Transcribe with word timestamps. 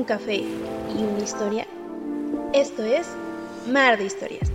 un 0.00 0.06
café 0.06 0.36
y 0.36 1.02
una 1.02 1.22
historia? 1.22 1.66
Esto 2.54 2.82
es 2.82 3.06
Mar 3.66 3.98
de 3.98 4.06
Historias, 4.06 4.50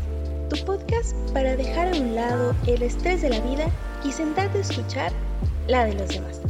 tu 0.50 0.66
podcast 0.66 1.16
para 1.34 1.56
dejar 1.56 1.94
a 1.94 1.98
un 1.98 2.16
lado 2.16 2.56
el 2.66 2.82
estrés 2.82 3.22
de 3.22 3.30
la 3.30 3.40
vida 3.42 3.68
y 4.04 4.12
sentarte 4.12 4.58
a 4.58 4.62
escuchar 4.62 5.12
la 5.68 5.86
de 5.86 5.94
los 5.94 6.10
demás. 6.10 6.42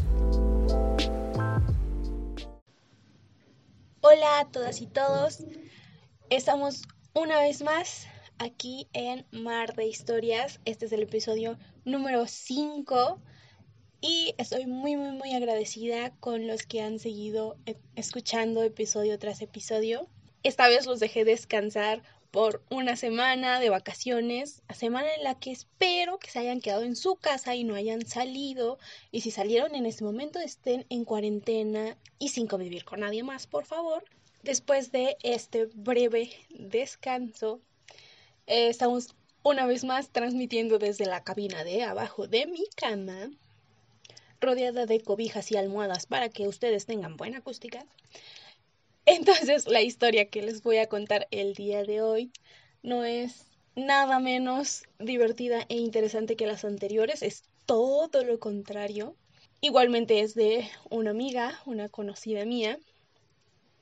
Hola 4.00 4.40
a 4.40 4.46
todas 4.50 4.80
y 4.80 4.88
todos, 4.88 5.44
estamos 6.30 6.84
una 7.14 7.42
vez 7.42 7.64
más 7.64 8.08
aquí 8.38 8.88
en 8.94 9.26
Mar 9.32 9.76
de 9.76 9.88
Historias. 9.88 10.62
Este 10.64 10.86
es 10.86 10.94
el 10.94 11.04
episodio 11.04 11.58
número 11.84 12.28
5 12.28 13.20
y 14.08 14.36
estoy 14.38 14.68
muy, 14.68 14.96
muy, 14.96 15.18
muy 15.18 15.34
agradecida 15.34 16.12
con 16.20 16.46
los 16.46 16.68
que 16.68 16.82
han 16.82 17.00
seguido 17.00 17.58
e, 17.66 17.76
escuchando 17.96 18.62
episodio 18.62 19.18
tras 19.18 19.42
episodio. 19.42 20.08
Esta 20.44 20.68
vez 20.68 20.86
los 20.86 21.00
dejé 21.00 21.26
descansar 21.26 22.04
por 22.30 22.62
una 22.70 22.98
semana 22.98 23.60
de 23.60 23.72
vacaciones, 23.72 24.62
semana 24.76 25.08
en 25.16 25.24
la 25.24 25.40
que 25.40 25.52
espero 25.52 26.20
que 26.20 26.30
se 26.30 26.38
hayan 26.38 26.62
quedado 26.62 26.84
en 26.84 26.96
su 26.96 27.16
casa 27.16 27.56
y 27.56 27.64
no 27.64 27.74
hayan 27.74 28.06
salido. 28.06 28.78
Y 29.12 29.22
si 29.22 29.32
salieron 29.32 29.74
en 29.74 29.88
este 29.88 30.04
momento, 30.04 30.40
estén 30.40 30.86
en 30.90 31.04
cuarentena 31.04 31.98
y 32.20 32.30
sin 32.30 32.46
convivir 32.46 32.86
con 32.86 33.00
nadie 33.00 33.24
más, 33.24 33.48
por 33.48 33.66
favor. 33.66 34.04
Después 34.44 34.92
de 34.92 35.18
este 35.24 35.66
breve 35.74 36.30
descanso, 36.50 37.60
eh, 38.46 38.70
estamos 38.70 39.16
una 39.42 39.66
vez 39.66 39.84
más 39.84 40.10
transmitiendo 40.10 40.78
desde 40.78 41.08
la 41.08 41.24
cabina 41.24 41.64
de 41.64 41.82
abajo 41.82 42.28
de 42.28 42.46
mi 42.46 42.68
cama 42.76 43.32
rodeada 44.46 44.86
de 44.86 45.02
cobijas 45.02 45.52
y 45.52 45.58
almohadas 45.58 46.06
para 46.06 46.30
que 46.30 46.48
ustedes 46.48 46.86
tengan 46.86 47.18
buena 47.18 47.40
acústica. 47.40 47.86
Entonces, 49.06 49.68
la 49.68 49.82
historia 49.82 50.30
que 50.30 50.42
les 50.42 50.64
voy 50.64 50.78
a 50.78 50.88
contar 50.88 51.28
el 51.32 51.54
día 51.54 51.84
de 51.84 52.02
hoy 52.02 52.32
no 52.82 53.04
es 53.04 53.46
nada 53.76 54.20
menos 54.20 54.84
divertida 55.00 55.66
e 55.70 55.78
interesante 55.78 56.36
que 56.36 56.48
las 56.48 56.66
anteriores, 56.66 57.22
es 57.22 57.44
todo 57.66 58.24
lo 58.24 58.40
contrario. 58.40 59.16
Igualmente 59.62 60.22
es 60.22 60.34
de 60.34 60.68
una 60.90 61.12
amiga, 61.12 61.60
una 61.66 61.90
conocida 61.90 62.46
mía. 62.46 62.80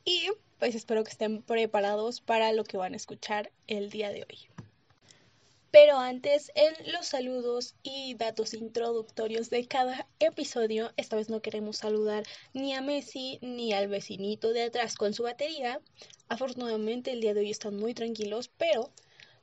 Y 0.05 0.29
pues 0.59 0.75
espero 0.75 1.03
que 1.03 1.11
estén 1.11 1.41
preparados 1.41 2.21
para 2.21 2.51
lo 2.53 2.63
que 2.63 2.77
van 2.77 2.93
a 2.93 2.97
escuchar 2.97 3.51
el 3.67 3.89
día 3.89 4.09
de 4.09 4.25
hoy. 4.29 4.52
Pero 5.73 5.97
antes, 5.97 6.51
en 6.53 6.71
los 6.91 7.07
saludos 7.07 7.73
y 7.81 8.13
datos 8.13 8.53
introductorios 8.53 9.49
de 9.49 9.67
cada 9.67 10.07
episodio, 10.19 10.91
esta 10.97 11.15
vez 11.15 11.29
no 11.29 11.41
queremos 11.41 11.77
saludar 11.77 12.25
ni 12.53 12.75
a 12.75 12.81
Messi 12.81 13.39
ni 13.41 13.73
al 13.73 13.87
vecinito 13.87 14.53
de 14.53 14.65
atrás 14.65 14.93
con 14.95 15.15
su 15.15 15.23
batería. 15.23 15.81
Afortunadamente 16.29 17.11
el 17.11 17.21
día 17.21 17.33
de 17.33 17.39
hoy 17.39 17.49
están 17.49 17.75
muy 17.75 17.95
tranquilos, 17.95 18.51
pero 18.55 18.91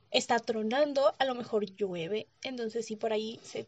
está 0.09 0.39
tronando, 0.39 1.13
a 1.19 1.25
lo 1.25 1.35
mejor 1.35 1.65
llueve, 1.75 2.29
entonces 2.43 2.85
si 2.85 2.95
por 2.95 3.11
ahí 3.11 3.37
se, 3.43 3.67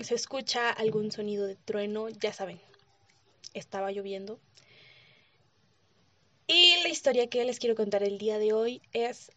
se 0.00 0.16
escucha 0.16 0.68
algún 0.70 1.12
sonido 1.12 1.46
de 1.46 1.54
trueno, 1.54 2.08
ya 2.08 2.32
saben, 2.32 2.60
estaba 3.54 3.92
lloviendo. 3.92 4.40
Y 6.48 6.82
la 6.82 6.88
historia 6.88 7.28
que 7.28 7.44
les 7.44 7.60
quiero 7.60 7.76
contar 7.76 8.02
el 8.02 8.18
día 8.18 8.40
de 8.40 8.52
hoy 8.52 8.82
es 8.92 9.30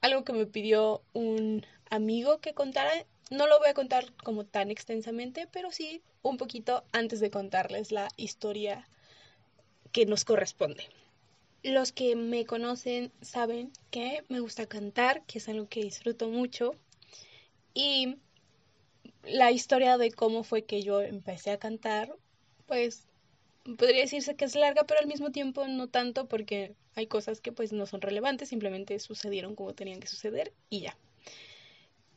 algo 0.00 0.24
que 0.24 0.32
me 0.32 0.46
pidió 0.46 1.02
un 1.12 1.64
amigo 1.90 2.38
que 2.38 2.54
contara. 2.54 2.90
No 3.30 3.46
lo 3.46 3.58
voy 3.58 3.68
a 3.68 3.74
contar 3.74 4.12
como 4.24 4.44
tan 4.44 4.70
extensamente, 4.70 5.46
pero 5.52 5.70
sí 5.70 6.02
un 6.22 6.36
poquito 6.36 6.84
antes 6.92 7.20
de 7.20 7.30
contarles 7.30 7.92
la 7.92 8.08
historia 8.16 8.88
que 9.92 10.06
nos 10.06 10.24
corresponde. 10.24 10.84
Los 11.62 11.92
que 11.92 12.16
me 12.16 12.46
conocen 12.46 13.12
saben 13.20 13.72
que 13.90 14.24
me 14.28 14.40
gusta 14.40 14.66
cantar, 14.66 15.22
que 15.26 15.38
es 15.38 15.48
algo 15.48 15.68
que 15.68 15.82
disfruto 15.82 16.28
mucho. 16.28 16.74
Y 17.74 18.16
la 19.24 19.50
historia 19.50 19.98
de 19.98 20.10
cómo 20.10 20.42
fue 20.42 20.64
que 20.64 20.82
yo 20.82 21.02
empecé 21.02 21.50
a 21.50 21.58
cantar, 21.58 22.14
pues 22.66 23.06
podría 23.64 24.02
decirse 24.02 24.36
que 24.36 24.46
es 24.46 24.54
larga, 24.54 24.84
pero 24.84 25.00
al 25.00 25.06
mismo 25.06 25.30
tiempo 25.30 25.66
no 25.66 25.88
tanto 25.88 26.26
porque 26.26 26.74
hay 27.00 27.06
cosas 27.06 27.40
que 27.40 27.52
pues 27.52 27.72
no 27.72 27.86
son 27.86 28.00
relevantes, 28.00 28.50
simplemente 28.50 28.98
sucedieron 28.98 29.54
como 29.54 29.74
tenían 29.74 30.00
que 30.00 30.06
suceder 30.06 30.52
y 30.68 30.80
ya. 30.80 30.96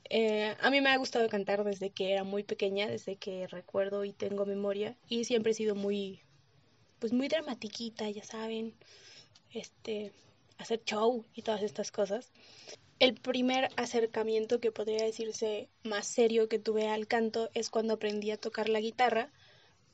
Eh, 0.10 0.56
a 0.60 0.70
mí 0.70 0.82
me 0.82 0.90
ha 0.90 0.98
gustado 0.98 1.28
cantar 1.30 1.64
desde 1.64 1.90
que 1.90 2.12
era 2.12 2.24
muy 2.24 2.44
pequeña, 2.44 2.88
desde 2.88 3.16
que 3.16 3.48
recuerdo 3.48 4.04
y 4.06 4.14
tengo 4.14 4.46
memoria 4.46 4.96
y 5.08 5.24
siempre 5.24 5.52
he 5.52 5.56
sido 5.56 5.76
muy, 5.76 6.22
pues 7.00 7.14
muy 7.14 7.28
dramatiquita, 7.30 8.10
ya 8.10 8.24
saben, 8.24 8.76
este, 9.52 10.12
hacer 10.58 10.84
show 10.84 11.26
y 11.34 11.42
todas 11.42 11.64
estas 11.64 11.92
cosas. 11.92 12.32
El 13.00 13.16
primer 13.16 13.70
acercamiento 13.76 14.60
que 14.60 14.72
podría 14.72 15.04
decirse 15.04 15.70
más 15.84 16.06
serio 16.08 16.48
que 16.48 16.60
tuve 16.60 16.88
al 16.88 17.08
canto 17.08 17.50
es 17.54 17.70
cuando 17.70 17.96
aprendí 17.96 18.32
a 18.32 18.38
tocar 18.38 18.70
la 18.70 18.80
guitarra 18.80 19.32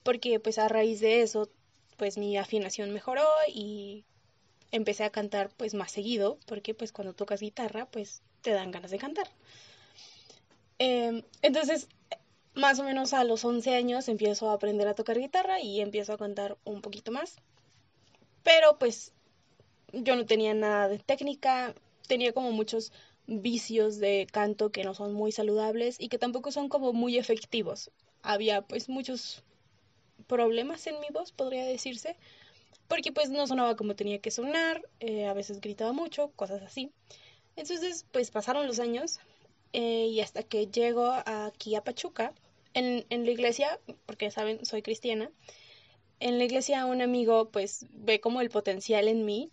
porque 0.03 0.39
pues 0.39 0.57
a 0.57 0.67
raíz 0.67 0.99
de 0.99 1.21
eso 1.21 1.49
pues 1.97 2.17
mi 2.17 2.37
afinación 2.37 2.91
mejoró 2.91 3.27
y 3.53 4.05
empecé 4.71 5.03
a 5.03 5.09
cantar 5.09 5.49
pues 5.57 5.73
más 5.73 5.91
seguido, 5.91 6.37
porque 6.45 6.73
pues 6.73 6.91
cuando 6.91 7.13
tocas 7.13 7.41
guitarra 7.41 7.85
pues 7.85 8.21
te 8.41 8.51
dan 8.51 8.71
ganas 8.71 8.91
de 8.91 8.99
cantar. 8.99 9.27
Em, 10.77 11.23
entonces, 11.41 11.87
más 12.53 12.79
o 12.79 12.83
menos 12.83 13.13
a 13.13 13.23
los 13.23 13.43
11 13.45 13.75
años 13.75 14.07
empiezo 14.07 14.49
a 14.49 14.53
aprender 14.53 14.87
a 14.87 14.95
tocar 14.95 15.19
guitarra 15.19 15.59
y 15.59 15.81
empiezo 15.81 16.13
a 16.13 16.17
cantar 16.17 16.57
un 16.63 16.81
poquito 16.81 17.11
más. 17.11 17.35
Pero 18.43 18.79
pues 18.79 19.13
yo 19.93 20.15
no 20.15 20.25
tenía 20.25 20.53
nada 20.53 20.87
de 20.87 20.99
técnica, 20.99 21.73
tenía 22.07 22.33
como 22.33 22.51
muchos 22.51 22.91
vicios 23.27 23.99
de 23.99 24.27
canto 24.31 24.71
que 24.71 24.83
no 24.83 24.93
son 24.93 25.13
muy 25.13 25.31
saludables 25.31 25.99
y 25.99 26.09
que 26.09 26.17
tampoco 26.17 26.51
son 26.51 26.69
como 26.69 26.93
muy 26.93 27.17
efectivos. 27.17 27.91
Había 28.23 28.61
pues 28.61 28.89
muchos 28.89 29.43
problemas 30.27 30.85
en 30.87 30.99
mi 30.99 31.07
voz, 31.11 31.31
podría 31.31 31.65
decirse, 31.65 32.17
porque 32.89 33.13
pues 33.13 33.29
no 33.29 33.47
sonaba 33.47 33.77
como 33.77 33.95
tenía 33.95 34.19
que 34.19 34.31
sonar, 34.31 34.81
eh, 34.99 35.27
a 35.27 35.33
veces 35.33 35.61
gritaba 35.61 35.93
mucho, 35.93 36.31
cosas 36.35 36.61
así. 36.63 36.91
Entonces, 37.55 38.05
pues 38.11 38.31
pasaron 38.31 38.67
los 38.67 38.79
años 38.79 39.19
eh, 39.71 40.07
y 40.11 40.19
hasta 40.19 40.43
que 40.43 40.67
llego 40.67 41.13
aquí 41.25 41.75
a 41.75 41.83
Pachuca, 41.83 42.33
en, 42.73 43.05
en 43.09 43.25
la 43.25 43.31
iglesia, 43.31 43.79
porque 44.05 44.31
saben, 44.31 44.65
soy 44.65 44.81
cristiana, 44.81 45.31
en 46.19 46.37
la 46.37 46.43
iglesia 46.43 46.85
un 46.85 47.01
amigo 47.01 47.49
pues 47.49 47.85
ve 47.91 48.19
como 48.19 48.41
el 48.41 48.49
potencial 48.49 49.07
en 49.07 49.23
mí. 49.23 49.51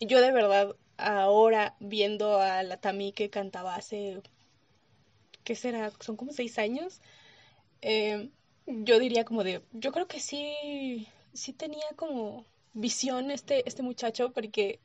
Yo 0.00 0.20
de 0.20 0.32
verdad 0.32 0.76
ahora 0.96 1.76
viendo 1.80 2.38
a 2.38 2.62
la 2.62 2.78
Tami 2.78 3.12
que 3.12 3.30
cantaba 3.30 3.76
hace, 3.76 4.20
¿qué 5.44 5.54
será? 5.54 5.92
Son 6.00 6.16
como 6.16 6.32
seis 6.32 6.58
años. 6.58 7.00
Eh, 7.80 8.30
yo 8.66 8.98
diría 8.98 9.24
como 9.24 9.44
de, 9.44 9.62
yo 9.72 9.92
creo 9.92 10.06
que 10.06 10.20
sí, 10.20 11.08
sí 11.32 11.52
tenía 11.52 11.86
como 11.96 12.44
visión 12.74 13.30
este, 13.30 13.66
este 13.68 13.82
muchacho 13.82 14.32
porque 14.32 14.80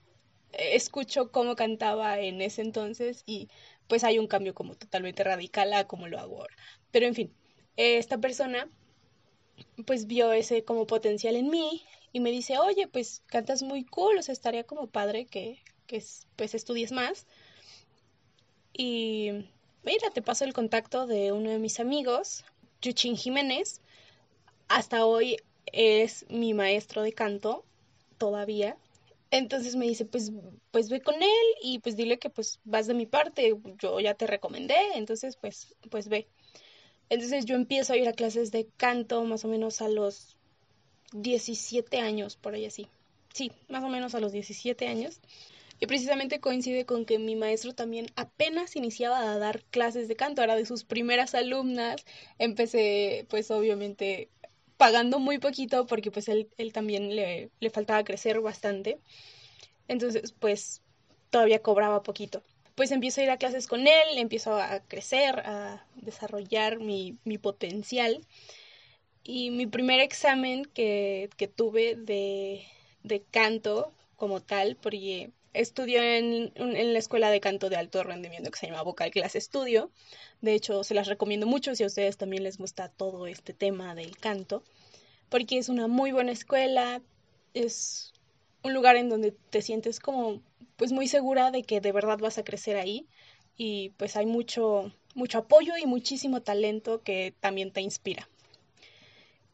escucho 0.51 1.31
cómo 1.31 1.55
cantaba 1.55 2.19
en 2.19 2.41
ese 2.41 2.61
entonces 2.61 3.23
y 3.25 3.49
pues 3.87 4.03
hay 4.03 4.19
un 4.19 4.27
cambio 4.27 4.53
como 4.53 4.75
totalmente 4.75 5.23
radical 5.23 5.73
a 5.73 5.87
cómo 5.87 6.07
lo 6.07 6.19
hago 6.19 6.41
ahora. 6.41 6.55
Pero 6.91 7.05
en 7.05 7.15
fin, 7.15 7.33
esta 7.75 8.17
persona 8.17 8.69
pues 9.85 10.07
vio 10.07 10.33
ese 10.33 10.63
como 10.63 10.87
potencial 10.87 11.35
en 11.35 11.49
mí 11.49 11.83
y 12.11 12.19
me 12.19 12.31
dice, 12.31 12.57
oye, 12.57 12.87
pues 12.87 13.23
cantas 13.27 13.63
muy 13.63 13.83
cool, 13.85 14.17
o 14.17 14.21
sea, 14.21 14.33
estaría 14.33 14.63
como 14.63 14.87
padre 14.87 15.25
que, 15.25 15.61
que 15.85 16.03
pues 16.35 16.53
estudies 16.53 16.91
más. 16.91 17.27
Y 18.73 19.31
mira, 19.83 20.09
te 20.13 20.21
paso 20.21 20.45
el 20.45 20.53
contacto 20.53 21.07
de 21.07 21.31
uno 21.31 21.49
de 21.49 21.59
mis 21.59 21.79
amigos, 21.79 22.45
Yuchin 22.81 23.17
Jiménez, 23.17 23.81
hasta 24.67 25.06
hoy 25.06 25.38
es 25.65 26.25
mi 26.29 26.53
maestro 26.53 27.01
de 27.01 27.13
canto 27.13 27.65
todavía. 28.17 28.77
Entonces 29.29 29.75
me 29.75 29.85
dice, 29.85 30.05
pues, 30.05 30.31
pues 30.71 30.89
ve 30.89 31.01
con 31.01 31.15
él 31.15 31.47
y 31.61 31.79
pues 31.79 31.97
dile 31.97 32.17
que 32.17 32.29
pues 32.29 32.59
vas 32.63 32.87
de 32.87 32.93
mi 32.93 33.05
parte, 33.05 33.55
yo 33.77 33.99
ya 33.99 34.13
te 34.13 34.25
recomendé, 34.25 34.77
entonces 34.95 35.35
pues, 35.35 35.75
pues 35.89 36.07
ve. 36.07 36.27
Entonces 37.09 37.45
yo 37.45 37.55
empiezo 37.55 37.93
a 37.93 37.97
ir 37.97 38.07
a 38.07 38.13
clases 38.13 38.51
de 38.51 38.67
canto 38.77 39.23
más 39.23 39.43
o 39.45 39.47
menos 39.47 39.81
a 39.81 39.89
los 39.89 40.37
17 41.13 41.99
años, 41.99 42.35
por 42.35 42.53
ahí 42.53 42.65
así. 42.65 42.87
Sí, 43.33 43.51
más 43.69 43.83
o 43.83 43.89
menos 43.89 44.15
a 44.15 44.19
los 44.19 44.31
17 44.31 44.87
años. 44.87 45.19
Y 45.79 45.85
precisamente 45.85 46.39
coincide 46.39 46.85
con 46.85 47.05
que 47.05 47.19
mi 47.19 47.35
maestro 47.35 47.73
también 47.73 48.07
apenas 48.15 48.75
iniciaba 48.75 49.31
a 49.31 49.37
dar 49.37 49.63
clases 49.65 50.07
de 50.07 50.15
canto, 50.15 50.41
era 50.41 50.55
de 50.55 50.65
sus 50.65 50.83
primeras 50.83 51.35
alumnas. 51.35 52.03
Empecé, 52.39 53.27
pues 53.29 53.51
obviamente, 53.51 54.29
pagando 54.77 55.19
muy 55.19 55.39
poquito 55.39 55.85
porque 55.88 56.12
pues 56.12 56.27
él, 56.29 56.50
él 56.57 56.74
también 56.74 57.15
le, 57.15 57.50
le 57.59 57.69
faltaba 57.69 58.03
crecer 58.03 58.39
bastante. 58.41 59.00
Entonces, 59.88 60.33
pues 60.39 60.81
todavía 61.29 61.62
cobraba 61.62 62.03
poquito. 62.03 62.44
Pues 62.75 62.91
empiezo 62.91 63.21
a 63.21 63.24
ir 63.25 63.29
a 63.31 63.38
clases 63.38 63.68
con 63.68 63.88
él, 63.88 64.18
empiezo 64.18 64.56
a 64.56 64.81
crecer, 64.81 65.39
a 65.41 65.85
desarrollar 65.95 66.79
mi, 66.79 67.18
mi 67.25 67.38
potencial. 67.38 68.21
Y 69.24 69.51
mi 69.51 69.68
primer 69.68 70.00
examen 70.00 70.65
que, 70.65 71.29
que 71.38 71.47
tuve 71.47 71.95
de, 71.95 72.65
de 73.03 73.21
canto 73.21 73.91
como 74.15 74.41
tal, 74.41 74.77
porque 74.77 75.31
estudió 75.59 76.01
en, 76.01 76.51
en, 76.56 76.94
la 76.94 77.00
escuela 77.00 77.30
de 77.30 77.39
canto 77.39 77.69
de 77.69 77.75
alto 77.75 78.04
rendimiento 78.04 78.51
que 78.51 78.59
se 78.59 78.68
llama 78.68 78.83
Vocal 78.83 79.12
Class 79.12 79.33
Studio. 79.33 79.92
De 80.42 80.54
hecho, 80.54 80.83
se 80.83 80.94
las 80.94 81.07
recomiendo 81.07 81.48
mucho 81.48 81.75
si 81.75 81.83
a 81.83 81.88
ustedes 81.88 82.18
también 82.18 82.44
les 82.44 82.57
gusta 82.57 82.89
todo 82.89 83.27
este 83.27 83.54
tema 83.54 83.95
del 83.95 84.18
canto, 84.18 84.63
porque 85.30 85.57
es 85.57 85.69
una 85.69 85.88
muy 85.88 86.12
buena 86.12 86.31
escuela, 86.31 87.01
es 87.54 88.13
un 88.63 88.74
lugar 88.74 88.95
en 88.95 89.09
donde 89.09 89.31
te 89.31 89.62
sientes 89.62 90.00
como 90.00 90.42
pues 90.75 90.92
muy 90.92 91.07
segura 91.07 91.51
de 91.51 91.63
que 91.63 91.81
de 91.81 91.92
verdad 91.92 92.19
vas 92.19 92.38
a 92.38 92.44
crecer 92.44 92.77
ahí 92.77 93.07
y 93.57 93.89
pues 93.98 94.15
hay 94.15 94.25
mucho 94.25 94.92
mucho 95.15 95.39
apoyo 95.39 95.74
y 95.81 95.88
muchísimo 95.88 96.42
talento 96.42 97.01
que 97.01 97.33
también 97.39 97.71
te 97.71 97.81
inspira. 97.81 98.30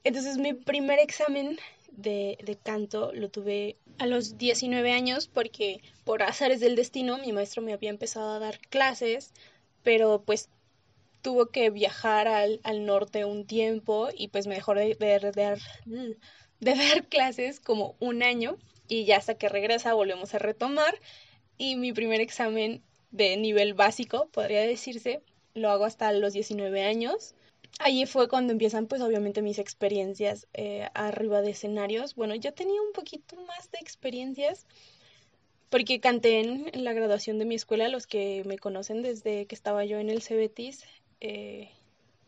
Entonces 0.04 0.38
mi 0.38 0.54
primer 0.54 1.00
examen 1.00 1.58
de, 1.90 2.38
de, 2.44 2.58
canto 2.58 3.14
lo 3.14 3.30
tuve 3.30 3.78
a 3.98 4.08
los 4.08 4.38
19 4.38 4.92
años 4.92 5.28
porque 5.28 5.82
por 6.04 6.24
azares 6.24 6.60
del 6.60 6.76
destino 6.76 7.18
mi 7.18 7.32
maestro 7.32 7.62
me 7.62 7.74
había 7.74 7.90
empezado 7.90 8.32
a 8.32 8.40
dar 8.40 8.60
clases, 8.60 9.34
pero 9.84 10.24
pues 10.24 10.50
tuvo 11.22 11.48
que 11.48 11.70
viajar 11.70 12.28
al, 12.28 12.60
al 12.64 12.86
norte 12.86 13.26
un 13.26 13.46
tiempo 13.46 14.10
y 14.16 14.28
pues 14.28 14.48
me 14.48 14.56
dejó 14.56 14.74
de, 14.74 14.96
de, 14.96 15.20
de, 15.20 16.16
de 16.60 16.76
dar 16.76 17.08
clases 17.10 17.60
como 17.60 17.96
un 18.00 18.24
año 18.24 18.58
y 18.88 19.06
ya 19.06 19.18
hasta 19.18 19.36
que 19.36 19.50
regresa 19.50 19.94
volvemos 19.94 20.34
a 20.34 20.40
retomar 20.40 20.96
y 21.58 21.76
mi 21.76 21.94
primer 21.94 22.22
examen 22.22 22.84
de 23.12 23.38
nivel 23.38 23.74
básico, 23.74 24.28
podría 24.30 24.62
decirse, 24.62 25.22
lo 25.54 25.70
hago 25.70 25.86
hasta 25.86 26.12
los 26.12 26.34
19 26.34 26.84
años. 26.84 27.36
Allí 27.80 28.06
fue 28.06 28.28
cuando 28.28 28.54
empiezan 28.54 28.88
pues 28.88 29.02
obviamente 29.02 29.42
mis 29.42 29.60
experiencias 29.60 30.48
eh, 30.54 30.88
arriba 30.94 31.42
de 31.42 31.52
escenarios. 31.52 32.16
Bueno, 32.16 32.36
yo 32.36 32.54
tenía 32.54 32.82
un 32.82 32.94
poquito 32.94 33.36
más 33.48 33.72
de 33.72 33.80
experiencias 33.80 34.66
porque 35.70 36.00
canté 36.00 36.40
en, 36.40 36.84
la 36.84 36.94
graduación 36.94 37.40
de 37.40 37.46
mi 37.46 37.56
escuela, 37.56 37.88
los 37.88 38.06
que 38.06 38.44
me 38.46 38.60
conocen 38.60 39.02
desde 39.02 39.48
que 39.48 39.56
estaba 39.56 39.84
yo 39.86 39.98
en 39.98 40.12
el 40.12 40.22
Cebetis, 40.22 40.86
eh, 41.20 41.72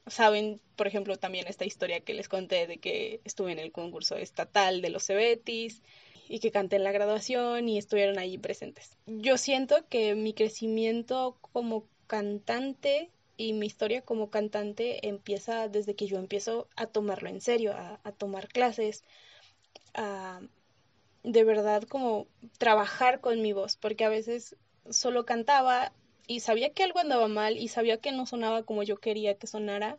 saben, 0.08 0.60
por 0.76 0.88
ejemplo, 0.88 1.16
también 1.18 1.46
esta 1.48 1.64
historia 1.64 2.00
que 2.00 2.16
les 2.16 2.28
conté 2.28 2.66
de 2.66 2.78
que 2.78 3.22
estuve 3.24 3.52
en 3.52 3.60
el 3.60 3.72
concurso 3.72 4.16
estatal 4.16 4.82
de 4.82 4.90
los 4.90 5.06
Cebetis 5.06 5.84
y 6.28 6.40
que 6.40 6.50
canté 6.50 6.78
en 6.78 6.84
la 6.84 6.92
graduación 6.92 7.70
y 7.70 7.78
estuvieron 7.78 8.18
allí 8.18 8.40
presentes. 8.40 8.98
Yo 9.06 9.38
siento 9.38 9.86
que 9.90 10.16
mi 10.16 10.34
crecimiento 10.34 11.38
como 11.54 11.86
cantante 12.08 13.12
y 13.38 13.54
mi 13.54 13.66
historia 13.66 14.02
como 14.02 14.30
cantante 14.30 15.08
empieza 15.08 15.68
desde 15.68 15.96
que 15.96 16.08
yo 16.08 16.18
empiezo 16.18 16.68
a 16.76 16.88
tomarlo 16.88 17.30
en 17.30 17.42
serio, 17.42 17.74
a, 17.74 18.12
tomar 18.14 18.48
clases, 18.48 19.04
a 19.94 20.42
de 21.24 21.44
verdad 21.44 21.84
como 21.84 22.28
trabajar 22.60 23.20
con 23.20 23.42
mi 23.42 23.52
voz, 23.52 23.78
porque 23.78 24.06
a 24.06 24.10
veces 24.10 24.56
solo 24.90 25.26
cantaba 25.26 25.92
y 26.28 26.42
sabía 26.42 26.72
que 26.72 26.84
algo 26.84 27.00
andaba 27.00 27.28
mal 27.28 27.58
y 27.58 27.68
sabía 27.68 27.98
que 27.98 28.12
no 28.12 28.26
sonaba 28.26 28.64
como 28.64 28.84
yo 28.84 28.98
quería 28.98 29.36
que 29.36 29.48
sonara, 29.48 29.98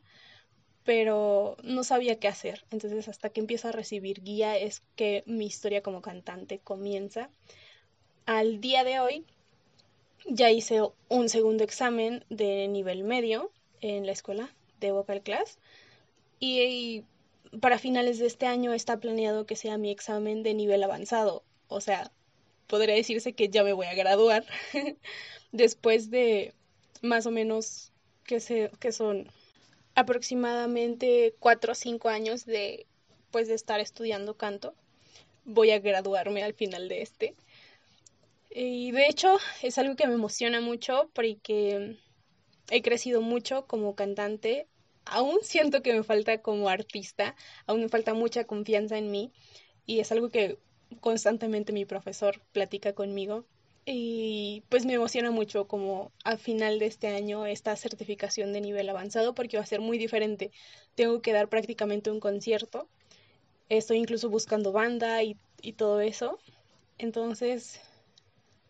pero 0.84 1.56
no 1.64 1.82
sabía 1.82 2.18
qué 2.20 2.28
hacer. 2.28 2.64
Entonces 2.70 3.08
hasta 3.08 3.30
que 3.30 3.40
empiezo 3.40 3.68
a 3.68 3.72
recibir 3.72 4.22
guía 4.22 4.56
es 4.56 4.82
que 4.94 5.24
mi 5.26 5.46
historia 5.46 5.82
como 5.82 6.00
cantante 6.00 6.60
comienza. 6.60 7.30
Al 8.24 8.60
día 8.60 8.84
de 8.84 9.00
hoy 9.00 9.24
ya 10.24 10.50
hice 10.50 10.82
un 11.08 11.28
segundo 11.28 11.64
examen 11.64 12.24
de 12.30 12.68
nivel 12.68 13.04
medio 13.04 13.50
en 13.80 14.06
la 14.06 14.12
escuela 14.12 14.50
de 14.80 14.92
vocal 14.92 15.22
class 15.22 15.58
y 16.40 17.04
para 17.60 17.78
finales 17.78 18.18
de 18.18 18.26
este 18.26 18.46
año 18.46 18.72
está 18.72 18.98
planeado 18.98 19.46
que 19.46 19.56
sea 19.56 19.78
mi 19.78 19.90
examen 19.90 20.42
de 20.42 20.54
nivel 20.54 20.82
avanzado. 20.82 21.42
O 21.68 21.80
sea, 21.80 22.10
podría 22.66 22.94
decirse 22.94 23.32
que 23.32 23.48
ya 23.48 23.64
me 23.64 23.72
voy 23.72 23.86
a 23.86 23.94
graduar 23.94 24.44
después 25.52 26.10
de 26.10 26.52
más 27.02 27.26
o 27.26 27.30
menos 27.30 27.92
que, 28.24 28.40
se, 28.40 28.70
que 28.80 28.92
son 28.92 29.28
aproximadamente 29.94 31.34
cuatro 31.38 31.72
o 31.72 31.74
cinco 31.74 32.08
años 32.08 32.44
de 32.44 32.86
pues 33.30 33.48
de 33.48 33.54
estar 33.54 33.80
estudiando 33.80 34.36
canto. 34.36 34.74
Voy 35.44 35.70
a 35.70 35.78
graduarme 35.78 36.42
al 36.42 36.54
final 36.54 36.88
de 36.88 37.02
este. 37.02 37.34
Y 38.58 38.90
de 38.92 39.06
hecho 39.06 39.36
es 39.62 39.76
algo 39.78 39.96
que 39.96 40.06
me 40.06 40.14
emociona 40.14 40.60
mucho 40.62 41.10
porque 41.14 41.98
he 42.70 42.82
crecido 42.82 43.20
mucho 43.20 43.66
como 43.66 43.94
cantante. 43.94 44.66
Aún 45.04 45.38
siento 45.42 45.82
que 45.82 45.92
me 45.94 46.02
falta 46.02 46.42
como 46.42 46.68
artista, 46.70 47.36
aún 47.66 47.82
me 47.82 47.88
falta 47.90 48.14
mucha 48.14 48.44
confianza 48.46 48.98
en 48.98 49.10
mí 49.10 49.32
y 49.86 50.00
es 50.00 50.10
algo 50.12 50.30
que 50.30 50.58
constantemente 51.00 51.72
mi 51.72 51.84
profesor 51.84 52.40
platica 52.52 52.94
conmigo 52.94 53.44
y 53.84 54.64
pues 54.70 54.86
me 54.86 54.94
emociona 54.94 55.30
mucho 55.30 55.68
como 55.68 56.12
a 56.24 56.36
final 56.38 56.78
de 56.78 56.86
este 56.86 57.08
año 57.08 57.46
esta 57.46 57.76
certificación 57.76 58.52
de 58.54 58.62
nivel 58.62 58.88
avanzado 58.88 59.34
porque 59.34 59.58
va 59.58 59.64
a 59.64 59.66
ser 59.66 59.80
muy 59.80 59.98
diferente. 59.98 60.50
Tengo 60.94 61.22
que 61.22 61.32
dar 61.32 61.48
prácticamente 61.48 62.10
un 62.10 62.20
concierto. 62.20 62.88
Estoy 63.68 63.98
incluso 63.98 64.30
buscando 64.30 64.72
banda 64.72 65.22
y, 65.22 65.36
y 65.62 65.74
todo 65.74 66.00
eso. 66.00 66.38
Entonces, 66.98 67.80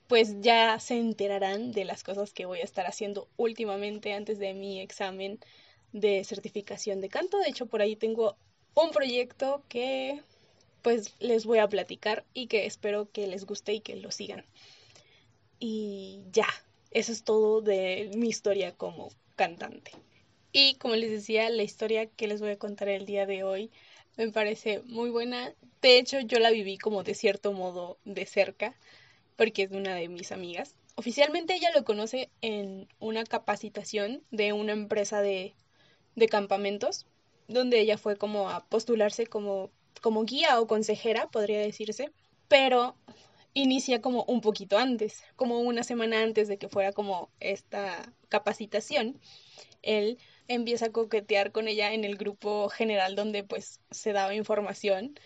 pues 0.08 0.40
ya 0.40 0.78
se 0.78 0.98
enterarán 0.98 1.72
de 1.72 1.84
las 1.84 2.02
cosas 2.02 2.32
que 2.32 2.46
voy 2.46 2.60
a 2.60 2.64
estar 2.64 2.86
haciendo 2.86 3.28
últimamente 3.36 4.12
antes 4.12 4.38
de 4.38 4.54
mi 4.54 4.80
examen 4.80 5.38
de 5.92 6.24
certificación 6.24 7.00
de 7.00 7.08
canto. 7.08 7.38
De 7.38 7.48
hecho, 7.48 7.66
por 7.66 7.82
ahí 7.82 7.96
tengo 7.96 8.36
un 8.74 8.90
proyecto 8.90 9.62
que 9.68 10.20
pues 10.82 11.14
les 11.18 11.46
voy 11.46 11.58
a 11.58 11.68
platicar 11.68 12.24
y 12.32 12.46
que 12.46 12.66
espero 12.66 13.10
que 13.10 13.26
les 13.26 13.44
guste 13.44 13.74
y 13.74 13.80
que 13.80 13.96
lo 13.96 14.12
sigan. 14.12 14.44
Y 15.58 16.20
ya, 16.30 16.46
eso 16.90 17.10
es 17.10 17.24
todo 17.24 17.60
de 17.60 18.10
mi 18.14 18.28
historia 18.28 18.72
como 18.72 19.08
cantante. 19.34 19.90
Y 20.52 20.76
como 20.76 20.94
les 20.94 21.10
decía, 21.10 21.50
la 21.50 21.62
historia 21.62 22.06
que 22.06 22.28
les 22.28 22.40
voy 22.40 22.50
a 22.50 22.58
contar 22.58 22.88
el 22.88 23.04
día 23.04 23.26
de 23.26 23.42
hoy 23.42 23.70
me 24.16 24.30
parece 24.30 24.80
muy 24.86 25.10
buena. 25.10 25.52
De 25.82 25.98
hecho, 25.98 26.20
yo 26.20 26.38
la 26.38 26.50
viví 26.50 26.78
como 26.78 27.02
de 27.02 27.14
cierto 27.14 27.52
modo 27.52 27.98
de 28.04 28.26
cerca, 28.26 28.74
porque 29.36 29.64
es 29.64 29.70
una 29.70 29.94
de 29.94 30.08
mis 30.08 30.32
amigas. 30.32 30.74
Oficialmente 30.96 31.54
ella 31.54 31.70
lo 31.74 31.84
conoce 31.84 32.30
en 32.40 32.88
una 32.98 33.24
capacitación 33.24 34.22
de 34.30 34.52
una 34.52 34.72
empresa 34.72 35.20
de, 35.20 35.54
de 36.14 36.28
campamentos, 36.28 37.06
donde 37.48 37.80
ella 37.80 37.98
fue 37.98 38.16
como 38.16 38.48
a 38.48 38.66
postularse 38.66 39.26
como, 39.26 39.70
como 40.00 40.24
guía 40.24 40.58
o 40.60 40.66
consejera, 40.66 41.28
podría 41.28 41.60
decirse. 41.60 42.10
Pero 42.48 42.96
inicia 43.52 44.00
como 44.00 44.24
un 44.24 44.40
poquito 44.40 44.78
antes, 44.78 45.22
como 45.36 45.60
una 45.60 45.82
semana 45.82 46.22
antes 46.22 46.48
de 46.48 46.58
que 46.58 46.68
fuera 46.68 46.92
como 46.92 47.30
esta 47.40 48.12
capacitación, 48.28 49.18
él 49.82 50.18
empieza 50.48 50.86
a 50.86 50.92
coquetear 50.92 51.52
con 51.52 51.68
ella 51.68 51.92
en 51.92 52.04
el 52.04 52.16
grupo 52.16 52.68
general 52.68 53.16
donde 53.16 53.44
pues 53.44 53.80
se 53.90 54.12
daba 54.12 54.34
información 54.34 55.18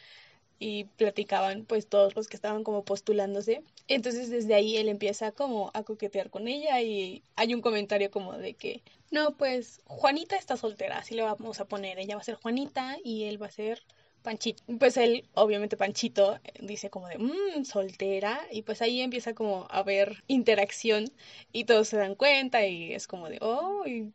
y 0.60 0.84
platicaban 0.84 1.64
pues 1.64 1.88
todos 1.88 2.14
los 2.14 2.28
que 2.28 2.36
estaban 2.36 2.62
como 2.62 2.84
postulándose. 2.84 3.64
Entonces 3.88 4.30
desde 4.30 4.54
ahí 4.54 4.76
él 4.76 4.88
empieza 4.88 5.32
como 5.32 5.72
a 5.74 5.82
coquetear 5.82 6.30
con 6.30 6.46
ella 6.46 6.80
y 6.82 7.24
hay 7.34 7.54
un 7.54 7.62
comentario 7.62 8.10
como 8.12 8.34
de 8.34 8.54
que 8.54 8.82
no, 9.10 9.36
pues 9.36 9.80
Juanita 9.86 10.36
está 10.36 10.56
soltera, 10.56 10.98
así 10.98 11.14
le 11.16 11.22
vamos 11.22 11.58
a 11.58 11.64
poner, 11.64 11.98
ella 11.98 12.14
va 12.14 12.20
a 12.20 12.24
ser 12.24 12.36
Juanita 12.36 12.98
y 13.02 13.24
él 13.24 13.42
va 13.42 13.46
a 13.46 13.50
ser 13.50 13.82
Panchito, 14.22 14.62
pues 14.78 14.98
él, 14.98 15.24
obviamente 15.32 15.78
Panchito, 15.78 16.38
dice 16.60 16.90
como 16.90 17.08
de, 17.08 17.16
mmm, 17.18 17.64
soltera, 17.64 18.46
y 18.52 18.62
pues 18.62 18.82
ahí 18.82 19.00
empieza 19.00 19.34
como 19.34 19.66
a 19.70 19.78
haber 19.78 20.22
interacción 20.26 21.10
y 21.52 21.64
todos 21.64 21.88
se 21.88 21.96
dan 21.96 22.14
cuenta 22.14 22.66
y 22.66 22.92
es 22.92 23.06
como 23.06 23.30
de, 23.30 23.38
oh, 23.40 23.86
y 23.86 24.12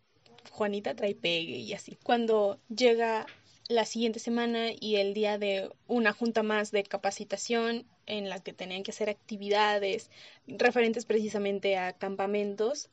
Juanita 0.52 0.96
trae 0.96 1.16
pegue 1.16 1.58
y 1.58 1.74
así. 1.74 1.98
Cuando 2.04 2.60
llega 2.70 3.26
la 3.68 3.86
siguiente 3.86 4.20
semana 4.20 4.70
y 4.80 4.98
el 4.98 5.14
día 5.14 5.38
de 5.38 5.70
una 5.88 6.14
junta 6.14 6.44
más 6.44 6.72
de 6.72 6.84
capacitación 6.84 7.86
en 8.06 8.30
la 8.30 8.40
que 8.40 8.54
tenían 8.54 8.84
que 8.84 8.92
hacer 8.92 9.10
actividades 9.10 10.12
referentes 10.48 11.06
precisamente 11.06 11.78
a 11.78 11.94
campamentos, 11.94 12.90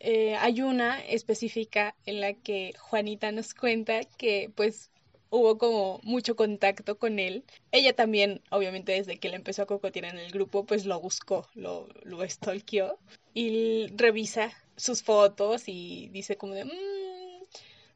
eh, 0.00 0.34
hay 0.36 0.62
una 0.62 1.00
específica 1.00 1.94
en 2.06 2.20
la 2.20 2.32
que 2.32 2.74
Juanita 2.78 3.30
nos 3.30 3.54
cuenta 3.54 4.02
que 4.04 4.50
pues 4.54 4.90
hubo 5.30 5.58
como 5.58 6.00
mucho 6.02 6.36
contacto 6.36 6.98
con 6.98 7.18
él. 7.18 7.44
Ella 7.72 7.94
también, 7.94 8.42
obviamente 8.50 8.92
desde 8.92 9.18
que 9.18 9.28
le 9.28 9.36
empezó 9.36 9.62
a 9.62 9.66
cocotear 9.66 10.06
en 10.06 10.18
el 10.18 10.30
grupo, 10.30 10.66
pues 10.66 10.86
lo 10.86 11.00
buscó, 11.00 11.48
lo, 11.54 11.88
lo 12.02 12.18
y 13.34 13.86
revisa 13.96 14.52
sus 14.76 15.02
fotos 15.02 15.64
y 15.68 16.08
dice 16.08 16.36
como 16.36 16.54
de, 16.54 16.64
mmm, 16.64 17.01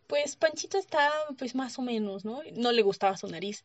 pues 0.06 0.36
Panchito 0.36 0.78
está 0.78 1.10
pues 1.38 1.54
más 1.54 1.78
o 1.78 1.82
menos, 1.82 2.24
¿no? 2.24 2.42
No 2.54 2.72
le 2.72 2.82
gustaba 2.82 3.16
su 3.16 3.28
nariz. 3.28 3.64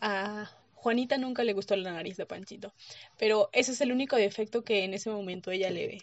A 0.00 0.50
Juanita 0.74 1.18
nunca 1.18 1.44
le 1.44 1.52
gustó 1.54 1.76
la 1.76 1.92
nariz 1.92 2.16
de 2.16 2.26
Panchito, 2.26 2.72
pero 3.18 3.50
ese 3.52 3.72
es 3.72 3.80
el 3.80 3.92
único 3.92 4.16
defecto 4.16 4.62
que 4.62 4.84
en 4.84 4.94
ese 4.94 5.10
momento 5.10 5.50
ella 5.50 5.70
le 5.70 5.86
ve 5.88 5.98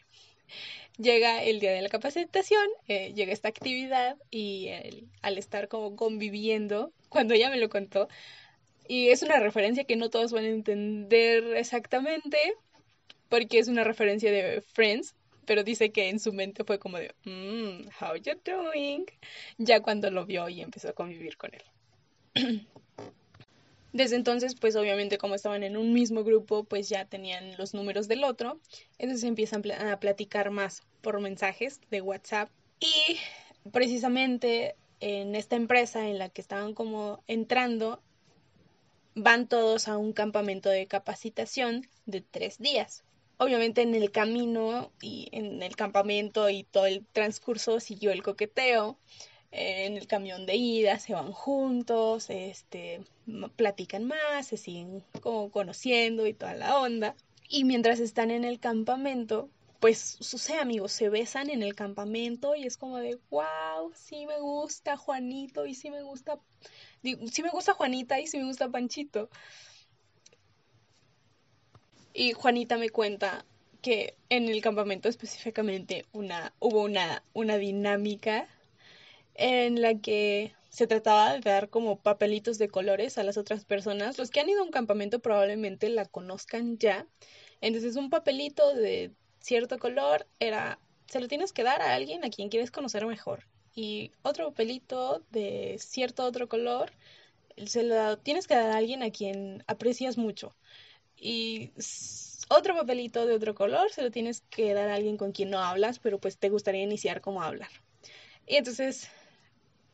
llega 0.98 1.44
el 1.44 1.60
día 1.60 1.72
de 1.72 1.82
la 1.82 1.90
capacitación, 1.90 2.66
eh, 2.88 3.14
llega 3.14 3.34
esta 3.34 3.50
actividad 3.50 4.18
y 4.32 4.70
al 5.22 5.38
estar 5.38 5.68
como 5.68 5.96
conviviendo, 5.96 6.92
cuando 7.10 7.34
ella 7.34 7.50
me 7.50 7.58
lo 7.58 7.70
contó, 7.70 8.08
Y 8.88 9.10
es 9.10 9.24
una 9.24 9.40
referencia 9.40 9.86
que 9.86 9.96
no 9.96 10.10
todos 10.10 10.32
van 10.32 10.46
a 10.46 10.50
entender 10.50 11.56
exactamente, 11.58 12.38
porque 13.30 13.60
es 13.60 13.68
una 13.68 13.84
referencia 13.84 14.32
de 14.32 14.62
Friends, 14.62 15.16
pero 15.46 15.64
dice 15.64 15.92
que 15.92 16.10
en 16.10 16.20
su 16.20 16.34
mente 16.34 16.64
fue 16.64 16.80
como 16.80 16.98
de, 16.98 17.14
mmm, 17.24 17.88
how 18.02 18.16
you 18.16 18.34
doing? 18.44 19.06
Ya 19.58 19.82
cuando 19.82 20.10
lo 20.12 20.26
vio 20.26 20.50
y 20.50 20.62
empezó 20.62 20.90
a 20.90 20.94
convivir 20.94 21.38
con 21.38 21.52
él. 21.54 21.64
Desde 23.94 24.18
entonces, 24.18 24.56
pues 24.56 24.76
obviamente 24.76 25.18
como 25.18 25.36
estaban 25.36 25.64
en 25.64 25.78
un 25.78 25.94
mismo 25.94 26.26
grupo, 26.26 26.66
pues 26.66 26.90
ya 26.90 27.06
tenían 27.06 27.56
los 27.58 27.74
números 27.74 28.10
del 28.10 28.26
otro, 28.26 28.60
entonces 28.98 29.24
empiezan 29.24 29.64
a 29.72 30.00
platicar 30.02 30.52
más 30.52 30.84
por 31.02 31.22
mensajes 31.22 31.80
de 31.92 32.02
WhatsApp 32.02 32.50
y 32.82 33.18
precisamente 33.72 34.76
en 35.00 35.36
esta 35.36 35.56
empresa 35.56 36.10
en 36.10 36.18
la 36.18 36.28
que 36.28 36.42
estaban 36.42 36.74
como 36.74 37.24
entrando, 37.28 38.02
van 39.16 39.48
todos 39.48 39.88
a 39.88 39.98
un 39.98 40.12
campamento 40.12 40.70
de 40.70 40.88
capacitación 40.88 41.88
de 42.06 42.22
tres 42.22 42.58
días. 42.58 43.06
Obviamente 43.38 43.82
en 43.82 43.96
el 43.96 44.12
camino 44.12 44.92
y 45.02 45.28
en 45.32 45.62
el 45.62 45.76
campamento 45.76 46.50
y 46.50 46.64
todo 46.64 46.86
el 46.86 47.06
transcurso 47.06 47.80
siguió 47.80 48.12
el 48.12 48.24
coqueteo. 48.24 48.98
En 49.52 49.98
el 49.98 50.08
camión 50.08 50.46
de 50.46 50.56
ida 50.56 51.00
se 51.00 51.14
van 51.14 51.32
juntos, 51.32 52.30
este, 52.30 53.02
platican 53.56 54.06
más, 54.06 54.48
se 54.48 54.58
siguen 54.58 55.04
como 55.22 55.50
conociendo 55.50 56.28
y 56.28 56.34
toda 56.34 56.56
la 56.56 56.80
onda. 56.80 57.16
Y 57.48 57.64
mientras 57.64 58.00
están 58.00 58.32
en 58.32 58.44
el 58.44 58.60
campamento, 58.60 59.50
pues 59.80 60.18
sucede, 60.20 60.60
amigos, 60.60 60.92
se 60.92 61.10
besan 61.10 61.50
en 61.50 61.64
el 61.64 61.76
campamento 61.76 62.56
y 62.56 62.66
es 62.66 62.76
como 62.76 62.98
de, 62.98 63.20
wow, 63.30 63.94
sí 63.94 64.26
me 64.26 64.40
gusta 64.40 64.98
Juanito 64.98 65.66
y 65.66 65.76
sí 65.76 65.90
me 65.90 66.02
gusta 66.02 66.40
sí 67.32 67.44
me 67.44 67.50
gusta 67.50 67.74
Juanita 67.74 68.20
y 68.20 68.28
sí 68.28 68.38
me 68.38 68.46
gusta 68.46 68.70
Panchito. 68.70 69.30
Y 72.18 72.32
Juanita 72.32 72.78
me 72.78 72.90
cuenta 72.90 73.46
que 73.82 74.16
en 74.30 74.48
el 74.48 74.62
campamento 74.62 75.10
específicamente 75.10 76.06
una, 76.14 76.54
hubo 76.60 76.82
una, 76.82 77.24
una 77.34 77.58
dinámica 77.58 78.48
en 79.34 79.82
la 79.82 80.00
que 80.00 80.54
se 80.70 80.88
trataba 80.88 81.34
de 81.34 81.42
dar 81.42 81.70
como 81.70 82.00
papelitos 82.00 82.58
de 82.58 82.70
colores 82.70 83.18
a 83.18 83.24
las 83.24 83.38
otras 83.38 83.66
personas. 83.66 84.18
Los 84.18 84.32
que 84.32 84.40
han 84.40 84.48
ido 84.48 84.62
a 84.62 84.64
un 84.64 84.72
campamento 84.72 85.20
probablemente 85.20 85.90
la 85.90 86.06
conozcan 86.06 86.78
ya. 86.78 87.06
Entonces 87.60 87.98
un 87.98 88.10
papelito 88.10 88.74
de 88.74 89.12
cierto 89.40 89.78
color 89.78 90.26
era, 90.40 90.80
se 91.08 91.20
lo 91.20 91.28
tienes 91.28 91.52
que 91.52 91.64
dar 91.64 91.82
a 91.82 91.96
alguien 91.96 92.24
a 92.24 92.30
quien 92.30 92.48
quieres 92.48 92.72
conocer 92.72 93.06
mejor 93.06 93.46
y 93.76 94.14
otro 94.22 94.50
papelito 94.52 95.22
de 95.32 95.76
cierto 95.80 96.24
otro 96.24 96.48
color 96.48 96.94
se 97.66 97.84
lo 97.84 98.18
tienes 98.20 98.48
que 98.48 98.56
dar 98.56 98.72
a 98.72 98.78
alguien 98.78 99.04
a 99.04 99.12
quien 99.12 99.66
aprecias 99.68 100.18
mucho. 100.18 100.56
Y 101.26 101.72
otro 102.50 102.76
papelito 102.76 103.26
de 103.26 103.34
otro 103.34 103.56
color 103.56 103.92
se 103.92 104.04
lo 104.04 104.12
tienes 104.12 104.42
que 104.52 104.76
dar 104.76 104.90
a 104.90 104.94
alguien 104.94 105.18
con 105.18 105.32
quien 105.32 105.50
no 105.50 105.60
hablas, 105.60 105.98
pero 105.98 106.20
pues 106.20 106.38
te 106.38 106.50
gustaría 106.50 106.84
iniciar 106.84 107.20
como 107.20 107.42
hablar. 107.42 107.72
Y 108.46 108.58
entonces 108.58 109.10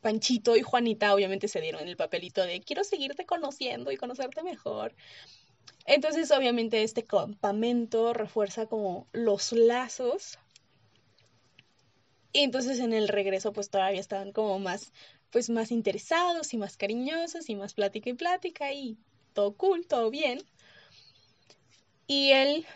Panchito 0.02 0.58
y 0.58 0.60
Juanita 0.60 1.14
obviamente 1.14 1.48
se 1.48 1.62
dieron 1.62 1.88
el 1.88 1.96
papelito 1.96 2.44
de 2.44 2.60
quiero 2.60 2.84
seguirte 2.84 3.24
conociendo 3.24 3.90
y 3.90 3.96
conocerte 3.96 4.42
mejor. 4.42 4.94
Entonces 5.86 6.30
obviamente 6.32 6.82
este 6.82 7.02
campamento 7.02 8.12
refuerza 8.12 8.66
como 8.66 9.06
los 9.12 9.52
lazos 9.52 10.38
y 12.34 12.40
entonces 12.40 12.78
en 12.78 12.92
el 12.92 13.08
regreso 13.08 13.54
pues 13.54 13.70
todavía 13.70 14.00
estaban 14.00 14.32
como 14.32 14.58
más, 14.58 14.92
pues 15.30 15.48
más 15.48 15.72
interesados 15.72 16.52
y 16.52 16.58
más 16.58 16.76
cariñosos 16.76 17.48
y 17.48 17.54
más 17.54 17.72
plática 17.72 18.10
y 18.10 18.14
plática 18.14 18.70
y 18.74 18.98
todo 19.32 19.54
cool, 19.54 19.86
todo 19.86 20.10
bien. 20.10 20.42
Y 22.06 22.32
él, 22.32 22.66